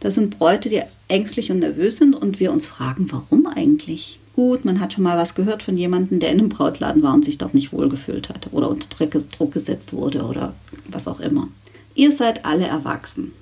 [0.00, 4.18] Das sind Bräute, die ängstlich und nervös sind und wir uns fragen, warum eigentlich?
[4.34, 7.24] Gut, man hat schon mal was gehört von jemandem, der in einem Brautladen war und
[7.24, 10.54] sich dort nicht wohlgefühlt hat oder unter Druck gesetzt wurde oder
[10.88, 11.48] was auch immer.
[11.96, 13.32] Ihr seid alle erwachsen.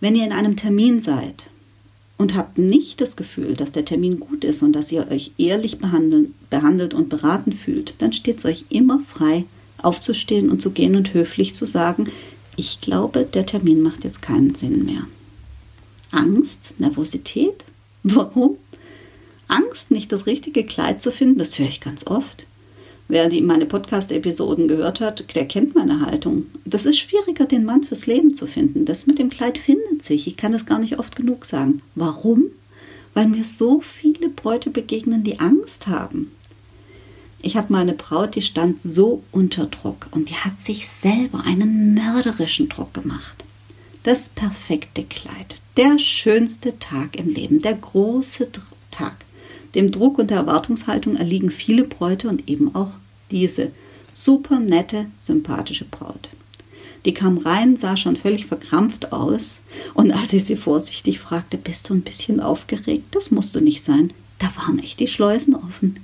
[0.00, 1.44] Wenn ihr in einem Termin seid
[2.18, 5.78] und habt nicht das Gefühl, dass der Termin gut ist und dass ihr euch ehrlich
[5.78, 9.44] behandelt und beraten fühlt, dann steht es euch immer frei,
[9.78, 12.10] aufzustehen und zu gehen und höflich zu sagen,
[12.56, 15.04] ich glaube, der Termin macht jetzt keinen Sinn mehr.
[16.10, 17.64] Angst, Nervosität.
[18.02, 18.56] Warum?
[19.48, 22.46] Angst, nicht das richtige Kleid zu finden, das höre ich ganz oft.
[23.08, 26.46] Wer die, meine Podcast-Episoden gehört hat, der kennt meine Haltung.
[26.64, 28.84] Das ist schwieriger, den Mann fürs Leben zu finden.
[28.84, 30.28] Das mit dem Kleid findet sich.
[30.28, 31.82] Ich kann das gar nicht oft genug sagen.
[31.96, 32.44] Warum?
[33.12, 36.30] Weil mir so viele Bräute begegnen, die Angst haben.
[37.42, 41.42] Ich habe mal eine Braut, die stand so unter Druck und die hat sich selber
[41.44, 43.39] einen mörderischen Druck gemacht.
[44.02, 48.48] Das perfekte Kleid, der schönste Tag im Leben, der große
[48.90, 49.12] Tag.
[49.74, 52.92] Dem Druck und der Erwartungshaltung erliegen viele Bräute und eben auch
[53.30, 53.72] diese
[54.16, 56.30] super nette, sympathische Braut.
[57.04, 59.60] Die kam rein, sah schon völlig verkrampft aus,
[59.92, 63.14] und als ich sie vorsichtig fragte, bist du ein bisschen aufgeregt?
[63.14, 64.14] Das musst du nicht sein.
[64.38, 65.96] Da waren echt die Schleusen offen.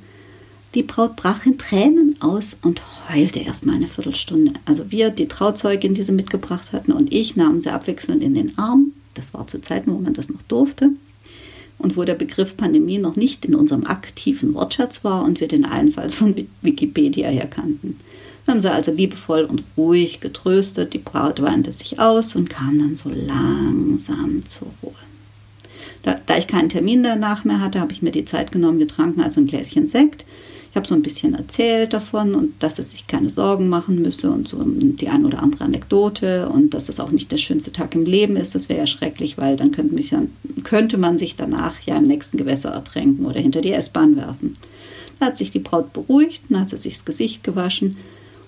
[0.77, 4.53] Die Braut brach in Tränen aus und heulte erst mal eine Viertelstunde.
[4.67, 8.59] Also wir, die Trauzeugin, die sie mitgebracht hatten, und ich nahmen sie abwechselnd in den
[8.59, 8.93] Arm.
[9.15, 10.91] Das war zu Zeiten, wo man das noch durfte.
[11.79, 15.65] Und wo der Begriff Pandemie noch nicht in unserem aktiven Wortschatz war und wir den
[15.65, 17.99] allenfalls von Wikipedia her kannten
[18.47, 20.95] haben sie also liebevoll und ruhig getröstet.
[20.95, 24.95] Die Braut weinte sich aus und kam dann so langsam zur Ruhe.
[26.03, 28.79] Da, da ich keinen Termin danach mehr hatte, habe ich mir die Zeit genommen.
[28.79, 30.25] Wir tranken also ein Gläschen Sekt.
[30.71, 34.31] Ich habe so ein bisschen erzählt davon und dass es sich keine Sorgen machen müsse
[34.31, 37.95] und so die ein oder andere Anekdote und dass es auch nicht der schönste Tag
[37.95, 38.55] im Leben ist.
[38.55, 40.15] Das wäre ja schrecklich, weil dann könnte, mich,
[40.65, 44.57] könnte man sich danach ja im nächsten Gewässer ertränken oder hinter die S-Bahn werfen.
[45.19, 47.97] Da hat sich die Braut beruhigt, dann hat sie sich das Gesicht gewaschen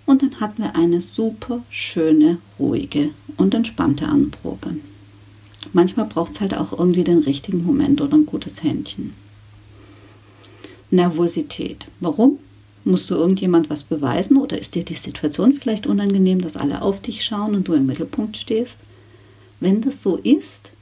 [0.04, 4.76] und dann hatten wir eine super schöne, ruhige und entspannte Anprobe.
[5.72, 9.12] Manchmal braucht es halt auch irgendwie den richtigen Moment oder ein gutes Händchen.
[10.90, 11.87] Nervosität.
[12.01, 12.38] Warum?
[12.85, 17.01] Musst du irgendjemand was beweisen oder ist dir die Situation vielleicht unangenehm, dass alle auf
[17.03, 18.79] dich schauen und du im Mittelpunkt stehst?
[19.61, 20.72] Wenn das so ist,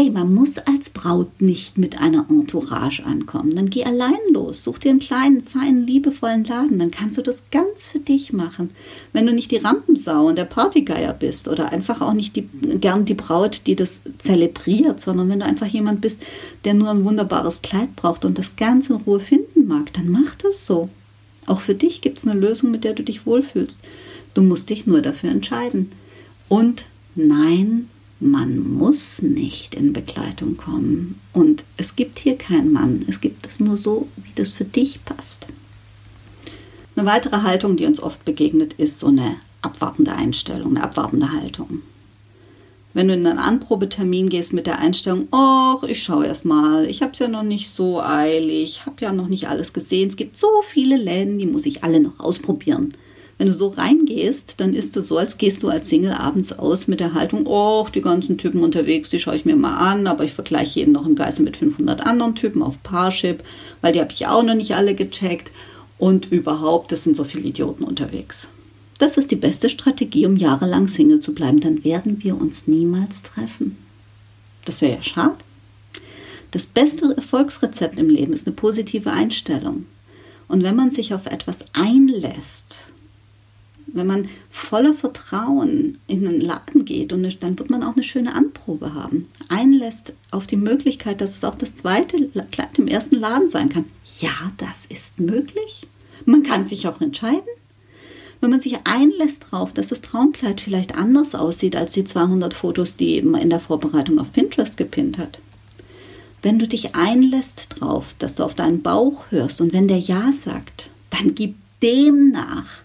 [0.00, 3.56] Hey, man muss als Braut nicht mit einer Entourage ankommen.
[3.56, 4.62] Dann geh allein los.
[4.62, 6.78] Such dir einen kleinen, feinen, liebevollen Laden.
[6.78, 8.70] Dann kannst du das ganz für dich machen.
[9.12, 12.48] Wenn du nicht die Rampensau und der Partygeier bist oder einfach auch nicht die,
[12.80, 16.20] gern die Braut, die das zelebriert, sondern wenn du einfach jemand bist,
[16.64, 20.36] der nur ein wunderbares Kleid braucht und das ganz in Ruhe finden mag, dann mach
[20.36, 20.90] das so.
[21.46, 23.80] Auch für dich gibt es eine Lösung, mit der du dich wohlfühlst.
[24.32, 25.90] Du musst dich nur dafür entscheiden.
[26.48, 26.84] Und
[27.16, 27.88] nein,
[28.20, 31.20] man muss nicht in Begleitung kommen.
[31.32, 33.04] Und es gibt hier keinen Mann.
[33.08, 35.46] Es gibt es nur so, wie das für dich passt.
[36.96, 41.82] Eine weitere Haltung, die uns oft begegnet, ist so eine abwartende Einstellung, eine abwartende Haltung.
[42.94, 47.02] Wenn du in einen Anprobetermin gehst mit der Einstellung, ach, ich schaue erst mal, ich
[47.02, 50.36] habe es ja noch nicht so eilig, habe ja noch nicht alles gesehen, es gibt
[50.36, 52.94] so viele Läden, die muss ich alle noch ausprobieren.
[53.38, 56.88] Wenn du so reingehst, dann ist es so, als gehst du als Single abends aus
[56.88, 60.24] mit der Haltung, oh, die ganzen Typen unterwegs, die schaue ich mir mal an, aber
[60.24, 63.44] ich vergleiche jeden noch im Geiste mit 500 anderen Typen auf Parship,
[63.80, 65.52] weil die habe ich auch noch nicht alle gecheckt.
[65.98, 68.48] Und überhaupt, es sind so viele Idioten unterwegs.
[68.98, 71.60] Das ist die beste Strategie, um jahrelang Single zu bleiben.
[71.60, 73.76] Dann werden wir uns niemals treffen.
[74.64, 75.36] Das wäre ja schade.
[76.50, 79.86] Das beste Erfolgsrezept im Leben ist eine positive Einstellung.
[80.48, 82.78] Und wenn man sich auf etwas einlässt,
[83.92, 88.34] wenn man voller Vertrauen in einen Laden geht und dann wird man auch eine schöne
[88.34, 89.28] Anprobe haben.
[89.48, 93.86] Einlässt auf die Möglichkeit, dass es auch das zweite Kleid im ersten Laden sein kann.
[94.20, 95.82] Ja, das ist möglich.
[96.24, 97.48] Man kann sich auch entscheiden.
[98.40, 102.96] Wenn man sich einlässt darauf, dass das Traumkleid vielleicht anders aussieht als die 200 Fotos,
[102.96, 105.40] die man in der Vorbereitung auf Pinterest gepinnt hat.
[106.42, 110.32] Wenn du dich einlässt darauf, dass du auf deinen Bauch hörst und wenn der Ja
[110.32, 112.82] sagt, dann gib dem nach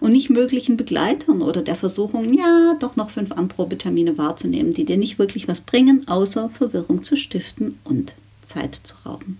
[0.00, 4.96] und nicht möglichen Begleitern oder der Versuchung, ja, doch noch fünf Anprobetermine wahrzunehmen, die dir
[4.96, 8.12] nicht wirklich was bringen, außer Verwirrung zu stiften und
[8.44, 9.38] Zeit zu rauben.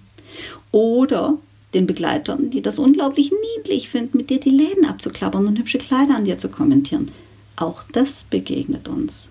[0.70, 1.38] Oder
[1.74, 6.16] den Begleitern, die das unglaublich niedlich finden, mit dir die Läden abzuklappern und hübsche Kleider
[6.16, 7.10] an dir zu kommentieren.
[7.56, 9.28] Auch das begegnet uns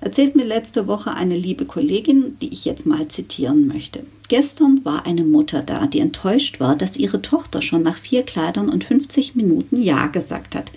[0.00, 4.04] erzählt mir letzte Woche eine liebe Kollegin, die ich jetzt mal zitieren möchte.
[4.28, 8.68] Gestern war eine Mutter da, die enttäuscht war, dass ihre Tochter schon nach vier Kleidern
[8.68, 10.70] und 50 Minuten Ja gesagt hat.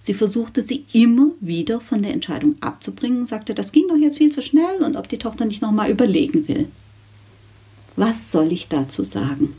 [0.00, 4.32] Sie versuchte sie immer wieder von der Entscheidung abzubringen sagte, das ging doch jetzt viel
[4.32, 6.68] zu schnell und ob die Tochter nicht nochmal überlegen will.
[7.94, 9.54] Was soll ich dazu sagen?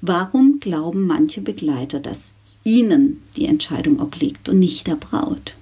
[0.00, 2.32] Warum glauben manche Begleiter, dass
[2.64, 5.54] ihnen die Entscheidung obliegt und nicht der Braut?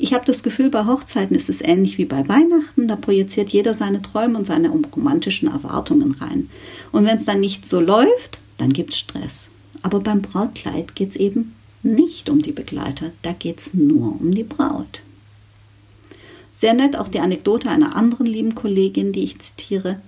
[0.00, 2.86] Ich habe das Gefühl, bei Hochzeiten ist es ähnlich wie bei Weihnachten.
[2.86, 6.48] Da projiziert jeder seine Träume und seine romantischen Erwartungen rein.
[6.92, 9.48] Und wenn es dann nicht so läuft, dann gibt es Stress.
[9.82, 14.34] Aber beim Brautkleid geht es eben nicht um die Begleiter, da geht es nur um
[14.34, 15.00] die Braut.
[16.52, 20.00] Sehr nett auch die Anekdote einer anderen lieben Kollegin, die ich zitiere.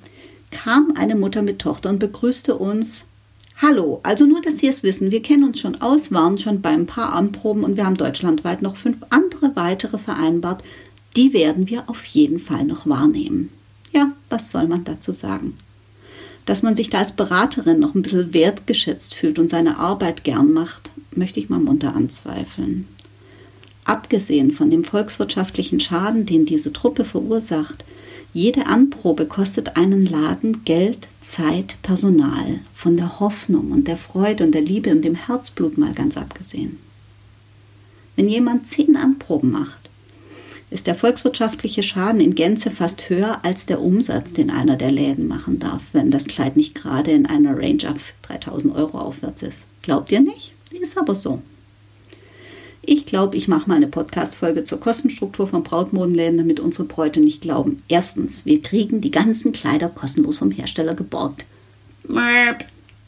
[0.50, 3.04] Kam eine Mutter mit Tochter und begrüßte uns
[3.62, 6.70] Hallo, also nur, dass Sie es wissen, wir kennen uns schon aus, waren schon bei
[6.70, 10.64] ein paar Anproben und wir haben deutschlandweit noch fünf andere weitere vereinbart.
[11.14, 13.50] Die werden wir auf jeden Fall noch wahrnehmen.
[13.92, 15.58] Ja, was soll man dazu sagen?
[16.46, 20.54] Dass man sich da als Beraterin noch ein bisschen wertgeschätzt fühlt und seine Arbeit gern
[20.54, 22.88] macht, möchte ich mal munter anzweifeln.
[23.84, 27.84] Abgesehen von dem volkswirtschaftlichen Schaden, den diese Truppe verursacht,
[28.32, 34.52] Jede Anprobe kostet einen Laden Geld, Zeit, Personal, von der Hoffnung und der Freude und
[34.52, 36.78] der Liebe und dem Herzblut mal ganz abgesehen.
[38.16, 39.88] Wenn jemand zehn Anproben macht,
[40.70, 45.28] ist der volkswirtschaftliche Schaden in Gänze fast höher als der Umsatz, den einer der Läden
[45.28, 49.66] machen darf, wenn das Kleid nicht gerade in einer Range ab 3000 Euro aufwärts ist.
[49.82, 50.52] Glaubt ihr nicht?
[50.72, 51.42] Ist aber so.
[52.92, 57.40] Ich glaube, ich mache mal eine Podcast-Folge zur Kostenstruktur von Brautmodenläden, damit unsere Bräute nicht
[57.40, 57.84] glauben.
[57.86, 61.44] Erstens, wir kriegen die ganzen Kleider kostenlos vom Hersteller geborgt.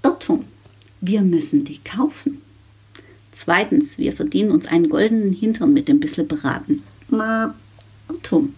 [0.05, 0.45] Irrtum.
[1.01, 2.43] Wir müssen die kaufen.
[3.33, 6.85] Zweitens, wir verdienen uns einen goldenen Hintern mit dem bisschen beraten.
[8.09, 8.55] Irrtum.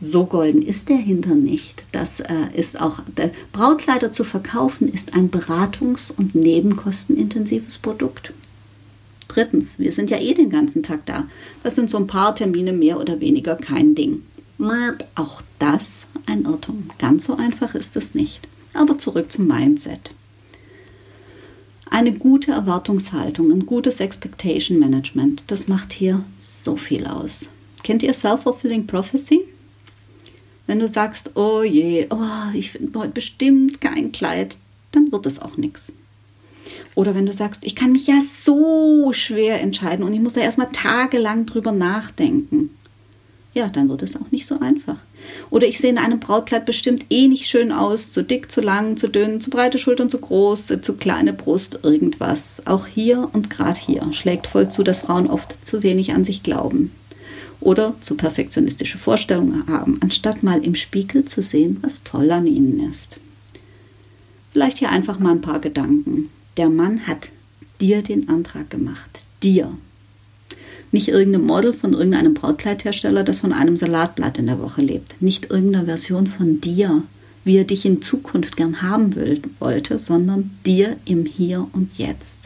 [0.00, 1.84] So golden ist der Hintern nicht.
[1.92, 8.32] Das äh, ist auch, der Brautkleider zu verkaufen ist ein beratungs- und nebenkostenintensives Produkt.
[9.36, 11.28] Drittens, wir sind ja eh den ganzen Tag da.
[11.62, 14.22] Das sind so ein paar Termine mehr oder weniger kein Ding.
[15.14, 16.88] Auch das ein Irrtum.
[16.98, 18.40] Ganz so einfach ist es nicht.
[18.72, 20.12] Aber zurück zum Mindset.
[21.90, 27.46] Eine gute Erwartungshaltung, ein gutes Expectation Management, das macht hier so viel aus.
[27.82, 29.42] Kennt ihr Self-Fulfilling Prophecy?
[30.66, 34.56] Wenn du sagst, oh je, oh, ich finde heute bestimmt kein Kleid,
[34.92, 35.92] dann wird es auch nichts.
[36.96, 40.40] Oder wenn du sagst, ich kann mich ja so schwer entscheiden und ich muss da
[40.40, 42.70] erstmal tagelang drüber nachdenken.
[43.52, 44.96] Ja, dann wird es auch nicht so einfach.
[45.50, 48.96] Oder ich sehe in einem Brautkleid bestimmt eh nicht schön aus, zu dick, zu lang,
[48.96, 52.62] zu dünn, zu breite Schultern, zu groß, zu kleine Brust, irgendwas.
[52.64, 56.42] Auch hier und gerade hier schlägt voll zu, dass Frauen oft zu wenig an sich
[56.42, 56.92] glauben.
[57.60, 62.90] Oder zu perfektionistische Vorstellungen haben, anstatt mal im Spiegel zu sehen, was toll an ihnen
[62.90, 63.18] ist.
[64.52, 66.30] Vielleicht hier einfach mal ein paar Gedanken.
[66.56, 67.28] Der Mann hat
[67.80, 69.20] dir den Antrag gemacht.
[69.42, 69.76] Dir.
[70.92, 75.20] Nicht irgendein Model von irgendeinem Brautkleidhersteller, das von einem Salatblatt in der Woche lebt.
[75.20, 77.02] Nicht irgendeine Version von dir,
[77.44, 82.38] wie er dich in Zukunft gern haben will, wollte, sondern dir im Hier und Jetzt.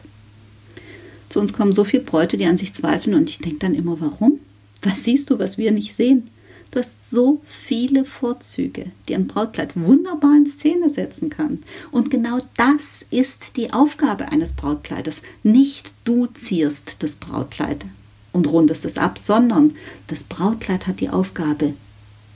[1.28, 4.00] Zu uns kommen so viele Bräute, die an sich zweifeln und ich denke dann immer,
[4.00, 4.40] warum?
[4.82, 6.28] Was siehst du, was wir nicht sehen?
[6.70, 11.64] Du hast so viele Vorzüge, die ein Brautkleid wunderbar in Szene setzen kann.
[11.90, 15.22] Und genau das ist die Aufgabe eines Brautkleides.
[15.42, 17.84] Nicht du zierst das Brautkleid
[18.32, 19.74] und rundest es ab, sondern
[20.06, 21.74] das Brautkleid hat die Aufgabe,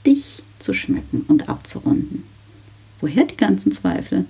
[0.05, 2.23] dich zu schmücken und abzurunden.
[2.99, 4.25] Woher die ganzen Zweifel?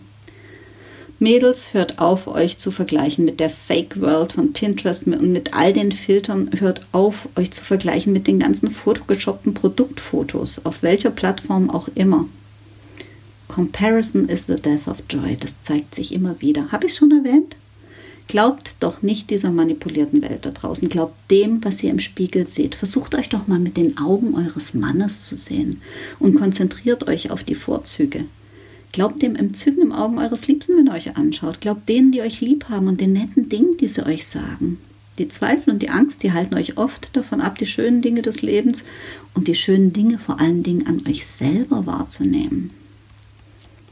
[1.19, 5.71] Mädels, hört auf, euch zu vergleichen mit der Fake World von Pinterest und mit all
[5.71, 6.49] den Filtern.
[6.58, 12.25] Hört auf, euch zu vergleichen mit den ganzen photoshoppten Produktfotos, auf welcher Plattform auch immer.
[13.47, 15.38] Comparison is the death of joy.
[15.39, 16.73] Das zeigt sich immer wieder.
[16.73, 17.56] Habe ich schon erwähnt?
[18.28, 20.89] Glaubt doch nicht dieser manipulierten Welt da draußen.
[20.89, 22.75] Glaubt dem, was ihr im Spiegel seht.
[22.75, 25.82] Versucht euch doch mal mit den Augen eures Mannes zu sehen
[26.19, 28.25] und konzentriert euch auf die Vorzüge.
[28.95, 31.60] Glaubt dem Entzücken im Augen eures Liebsten, wenn er euch anschaut.
[31.60, 34.77] Glaubt denen, die euch lieb haben und den netten Dingen, die sie euch sagen.
[35.17, 38.41] Die Zweifel und die Angst, die halten euch oft davon ab, die schönen Dinge des
[38.41, 38.86] Lebens
[39.34, 42.69] und die schönen Dinge vor allen Dingen an euch selber wahrzunehmen.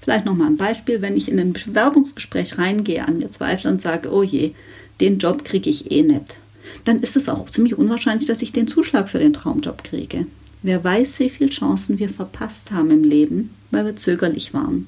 [0.01, 4.09] Vielleicht nochmal ein Beispiel, wenn ich in ein Bewerbungsgespräch reingehe, an mir zweifle und sage,
[4.09, 4.53] oh je,
[5.01, 6.37] den Job kriege ich eh nicht,
[6.85, 10.27] dann ist es auch ziemlich unwahrscheinlich, dass ich den Zuschlag für den Traumjob kriege.
[10.63, 14.87] Wer weiß, wie viele Chancen wir verpasst haben im Leben, weil wir zögerlich waren,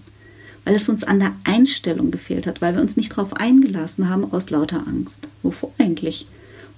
[0.64, 4.32] weil es uns an der Einstellung gefehlt hat, weil wir uns nicht darauf eingelassen haben
[4.32, 5.28] aus lauter Angst.
[5.44, 6.28] Wovor eigentlich?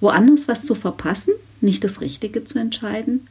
[0.00, 3.28] Woanders was zu verpassen, nicht das Richtige zu entscheiden?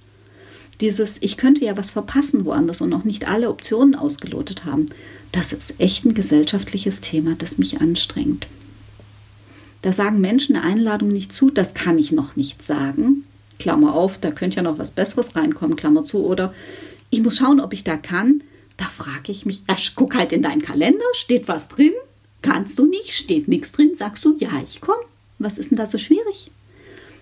[0.80, 4.86] Dieses, ich könnte ja was verpassen woanders und noch nicht alle Optionen ausgelotet haben,
[5.34, 8.48] das ist echt ein gesellschaftliches Thema, das mich anstrengt.
[9.82, 13.26] Da sagen Menschen eine Einladung nicht zu, das kann ich noch nicht sagen.
[13.60, 16.26] Klammer auf, da könnte ja noch was Besseres reinkommen, Klammer zu.
[16.26, 16.54] Oder
[17.10, 18.44] ich muss schauen, ob ich da kann.
[18.78, 21.94] Da frage ich mich, ach, guck halt in deinen Kalender, steht was drin?
[22.42, 25.02] Kannst du nicht, steht nichts drin, sagst du, ja, ich komme.
[25.40, 26.52] Was ist denn da so schwierig?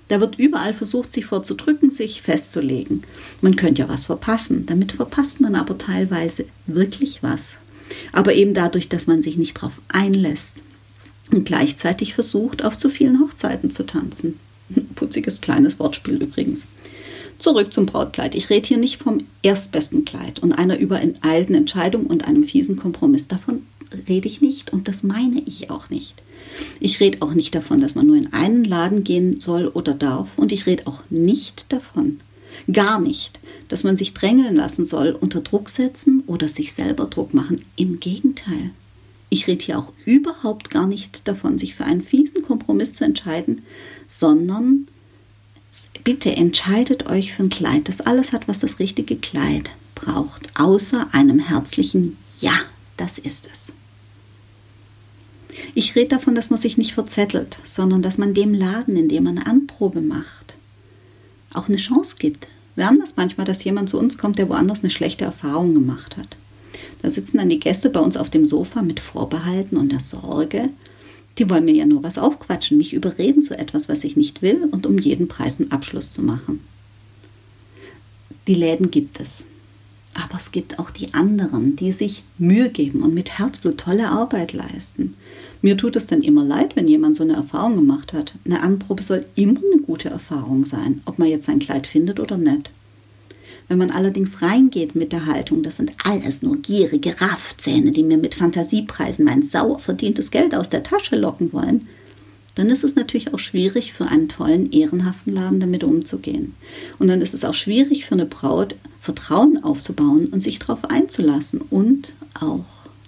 [0.08, 3.04] Da wird überall versucht, sich vorzudrücken, sich festzulegen.
[3.42, 4.66] Man könnte ja was verpassen.
[4.66, 7.56] Damit verpasst man aber teilweise wirklich was.
[8.12, 10.58] Aber eben dadurch, dass man sich nicht darauf einlässt
[11.32, 14.40] und gleichzeitig versucht, auf zu vielen Hochzeiten zu tanzen.
[14.96, 16.66] Putziges kleines Wortspiel übrigens.
[17.38, 18.34] Zurück zum Brautkleid.
[18.36, 23.28] Ich rede hier nicht vom erstbesten Kleid und einer übereilten Entscheidung und einem fiesen Kompromiss.
[23.28, 23.64] Davon
[24.08, 26.16] rede ich nicht und das meine ich auch nicht.
[26.80, 30.30] Ich rede auch nicht davon, dass man nur in einen Laden gehen soll oder darf
[30.38, 32.20] und ich rede auch nicht davon,
[32.72, 37.34] gar nicht, dass man sich drängeln lassen soll, unter Druck setzen oder sich selber Druck
[37.34, 37.62] machen.
[37.76, 38.72] Im Gegenteil.
[39.30, 43.64] Ich rede hier auch überhaupt gar nicht davon, sich für einen fiesen Kompromiss zu entscheiden,
[44.08, 44.88] sondern
[46.04, 51.08] bitte entscheidet euch für ein Kleid, das alles hat, was das richtige Kleid braucht, außer
[51.12, 52.54] einem herzlichen Ja,
[52.98, 53.74] das ist es.
[55.74, 59.24] Ich rede davon, dass man sich nicht verzettelt, sondern dass man dem Laden, in dem
[59.24, 60.54] man eine Anprobe macht,
[61.54, 62.48] auch eine Chance gibt.
[62.76, 66.18] Wir haben das manchmal, dass jemand zu uns kommt, der woanders eine schlechte Erfahrung gemacht
[66.18, 66.36] hat.
[67.06, 70.70] Da sitzen dann die Gäste bei uns auf dem Sofa mit Vorbehalten und der Sorge,
[71.38, 74.68] die wollen mir ja nur was aufquatschen, mich überreden zu etwas, was ich nicht will
[74.72, 76.62] und um jeden Preis einen Abschluss zu machen.
[78.48, 79.46] Die Läden gibt es.
[80.16, 84.54] Aber es gibt auch die anderen, die sich Mühe geben und mit Herzblut tolle Arbeit
[84.54, 85.14] leisten.
[85.62, 88.34] Mir tut es dann immer leid, wenn jemand so eine Erfahrung gemacht hat.
[88.46, 92.38] Eine Anprobe soll immer eine gute Erfahrung sein, ob man jetzt sein Kleid findet oder
[92.38, 92.72] nicht.
[93.68, 98.18] Wenn man allerdings reingeht mit der Haltung, das sind alles nur gierige Raffzähne, die mir
[98.18, 101.88] mit Fantasiepreisen mein sauer verdientes Geld aus der Tasche locken wollen,
[102.54, 106.54] dann ist es natürlich auch schwierig für einen tollen, ehrenhaften Laden damit umzugehen.
[107.00, 111.62] Und dann ist es auch schwierig für eine Braut, Vertrauen aufzubauen und sich darauf einzulassen
[111.62, 112.66] und auch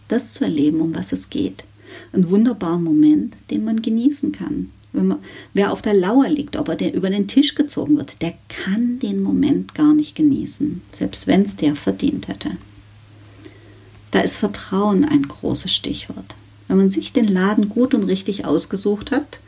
[0.07, 1.63] das zu erleben, um was es geht.
[2.13, 4.69] Ein wunderbarer Moment, den man genießen kann.
[5.03, 5.19] Man,
[5.53, 8.99] wer auf der Lauer liegt, ob er den, über den Tisch gezogen wird, der kann
[8.99, 12.51] den Moment gar nicht genießen, selbst wenn es der verdient hätte.
[14.11, 16.35] Da ist Vertrauen ein großes Stichwort.
[16.67, 19.39] Wenn man sich den Laden gut und richtig ausgesucht hat,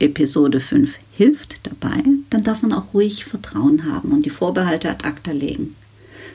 [0.00, 5.06] Episode 5 hilft dabei, dann darf man auch ruhig Vertrauen haben und die Vorbehalte ad
[5.06, 5.76] acta legen.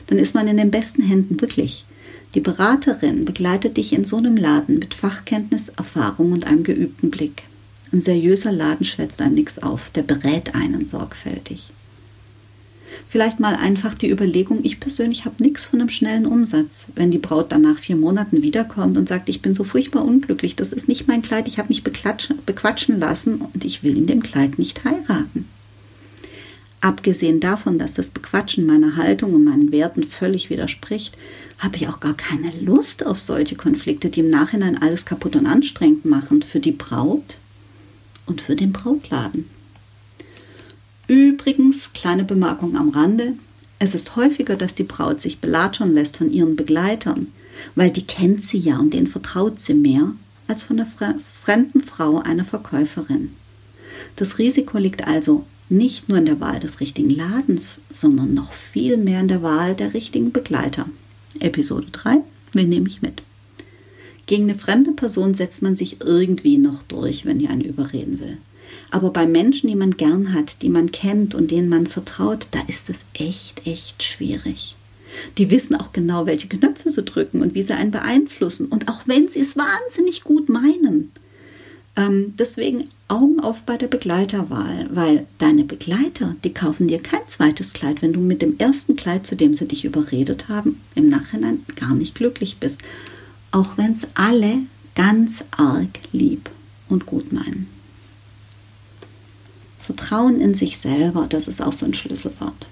[0.06, 1.84] Dann ist man in den besten Händen wirklich.
[2.34, 7.42] Die Beraterin begleitet dich in so einem Laden mit Fachkenntnis, Erfahrung und einem geübten Blick.
[7.92, 11.70] Ein seriöser Laden schwätzt einem nichts auf, der berät einen sorgfältig.
[13.08, 16.86] Vielleicht mal einfach die Überlegung, ich persönlich habe nichts von einem schnellen Umsatz.
[16.94, 20.54] Wenn die Braut dann nach vier Monaten wiederkommt und sagt, ich bin so furchtbar unglücklich,
[20.54, 24.22] das ist nicht mein Kleid, ich habe mich bequatschen lassen und ich will in dem
[24.22, 25.48] Kleid nicht heiraten.
[26.80, 31.16] Abgesehen davon, dass das Bequatschen meiner Haltung und meinen Werten völlig widerspricht,
[31.58, 35.46] habe ich auch gar keine Lust auf solche Konflikte, die im Nachhinein alles kaputt und
[35.46, 37.36] anstrengend machen für die Braut
[38.30, 39.50] und für den Brautladen.
[41.08, 43.34] Übrigens, kleine Bemerkung am Rande,
[43.80, 47.26] es ist häufiger, dass die Braut sich belatschern lässt von ihren Begleitern,
[47.74, 50.12] weil die kennt sie ja und denen vertraut sie mehr
[50.46, 50.86] als von der
[51.42, 53.30] fremden Frau einer Verkäuferin.
[54.16, 58.96] Das Risiko liegt also nicht nur in der Wahl des richtigen Ladens, sondern noch viel
[58.96, 60.86] mehr in der Wahl der richtigen Begleiter.
[61.38, 62.18] Episode 3,
[62.52, 63.22] wen nehme ich mit?
[64.30, 68.38] Gegen eine fremde Person setzt man sich irgendwie noch durch, wenn ihr einen überreden will.
[68.92, 72.60] Aber bei Menschen, die man gern hat, die man kennt und denen man vertraut, da
[72.68, 74.76] ist es echt, echt schwierig.
[75.36, 78.66] Die wissen auch genau, welche Knöpfe sie drücken und wie sie einen beeinflussen.
[78.66, 81.10] Und auch wenn sie es wahnsinnig gut meinen.
[81.96, 87.72] Ähm, deswegen Augen auf bei der Begleiterwahl, weil deine Begleiter, die kaufen dir kein zweites
[87.72, 91.64] Kleid, wenn du mit dem ersten Kleid, zu dem sie dich überredet haben, im Nachhinein
[91.74, 92.80] gar nicht glücklich bist.
[93.52, 94.58] Auch wenn es alle
[94.94, 96.50] ganz arg lieb
[96.88, 97.68] und gut meinen.
[99.80, 102.68] Vertrauen in sich selber, das ist auch so ein Schlüsselwort.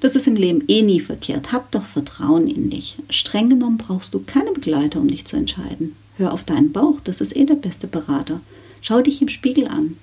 [0.00, 1.52] Das ist im Leben eh nie verkehrt.
[1.52, 2.96] Hab doch Vertrauen in dich.
[3.10, 5.96] Streng genommen brauchst du keine Begleiter, um dich zu entscheiden.
[6.16, 8.40] Hör auf deinen Bauch, das ist eh der beste Berater.
[8.80, 9.96] Schau dich im Spiegel an.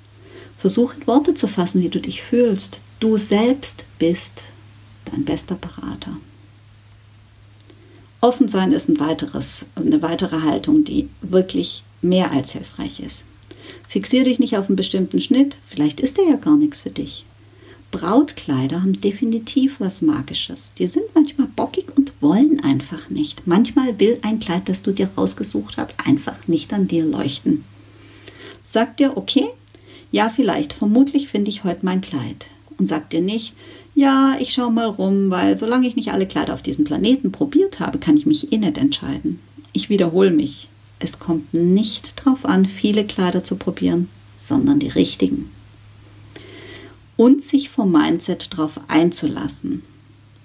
[0.57, 2.79] Versuch in Worte zu fassen, wie du dich fühlst.
[2.99, 4.43] Du selbst bist
[5.11, 6.17] dein bester Berater.
[8.23, 13.25] Offen sein ist ein weiteres, eine weitere Haltung, die wirklich mehr als hilfreich ist.
[13.89, 17.25] Fixier dich nicht auf einen bestimmten Schnitt, vielleicht ist der ja gar nichts für dich.
[17.91, 20.71] Brautkleider haben definitiv was Magisches.
[20.77, 23.45] Die sind manchmal bockig und wollen einfach nicht.
[23.45, 27.65] Manchmal will ein Kleid, das du dir rausgesucht hast, einfach nicht an dir leuchten.
[28.63, 29.49] Sag dir, okay,
[30.13, 32.45] ja, vielleicht, vermutlich finde ich heute mein Kleid.
[32.77, 33.53] Und sag dir nicht,
[33.95, 37.79] ja, ich schau mal rum, weil solange ich nicht alle Kleider auf diesem Planeten probiert
[37.79, 39.39] habe, kann ich mich eh nicht entscheiden.
[39.71, 40.67] Ich wiederhole mich.
[40.99, 45.51] Es kommt nicht darauf an, viele Kleider zu probieren, sondern die richtigen.
[47.17, 49.83] Und sich vom Mindset darauf einzulassen,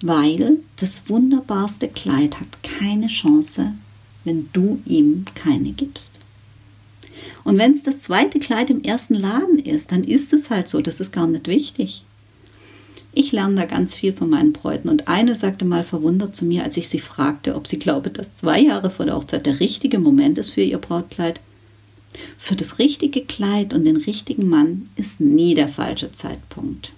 [0.01, 3.73] weil das wunderbarste Kleid hat keine Chance,
[4.25, 6.13] wenn du ihm keine gibst.
[7.43, 10.81] Und wenn es das zweite Kleid im ersten Laden ist, dann ist es halt so,
[10.81, 12.03] das ist gar nicht wichtig.
[13.11, 16.63] Ich lerne da ganz viel von meinen Bräuten und eine sagte mal verwundert zu mir,
[16.63, 19.99] als ich sie fragte, ob sie glaube, dass zwei Jahre vor der Hochzeit der richtige
[19.99, 21.39] Moment ist für ihr Brautkleid.
[22.37, 26.91] Für das richtige Kleid und den richtigen Mann ist nie der falsche Zeitpunkt.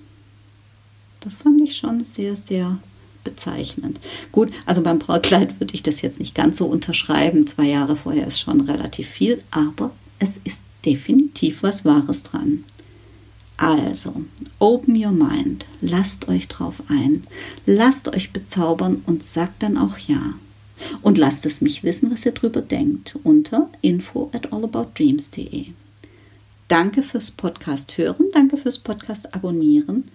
[1.22, 2.80] Das fand ich schon sehr, sehr
[3.24, 4.00] bezeichnend.
[4.32, 7.48] Gut, also beim Brautkleid würde ich das jetzt nicht ganz so unterschreiben.
[7.48, 12.64] Zwei Jahre vorher ist schon relativ viel, aber es ist definitiv was Wahres dran.
[13.62, 14.14] Also,
[14.60, 17.24] open your mind, lasst euch drauf ein,
[17.66, 20.34] lasst euch bezaubern und sagt dann auch ja.
[21.04, 25.68] Und lasst es mich wissen, was ihr drüber denkt, unter info at allaboutdreams.de.
[26.68, 30.06] Danke fürs Podcast hören, danke fürs Podcast abonnieren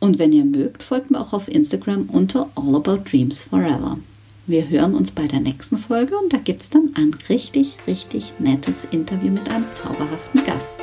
[0.00, 3.98] und wenn ihr mögt, folgt mir auch auf Instagram unter All About Dreams Forever.
[4.46, 8.32] Wir hören uns bei der nächsten Folge und da gibt es dann ein richtig, richtig
[8.40, 10.80] nettes Interview mit einem zauberhaften Gast.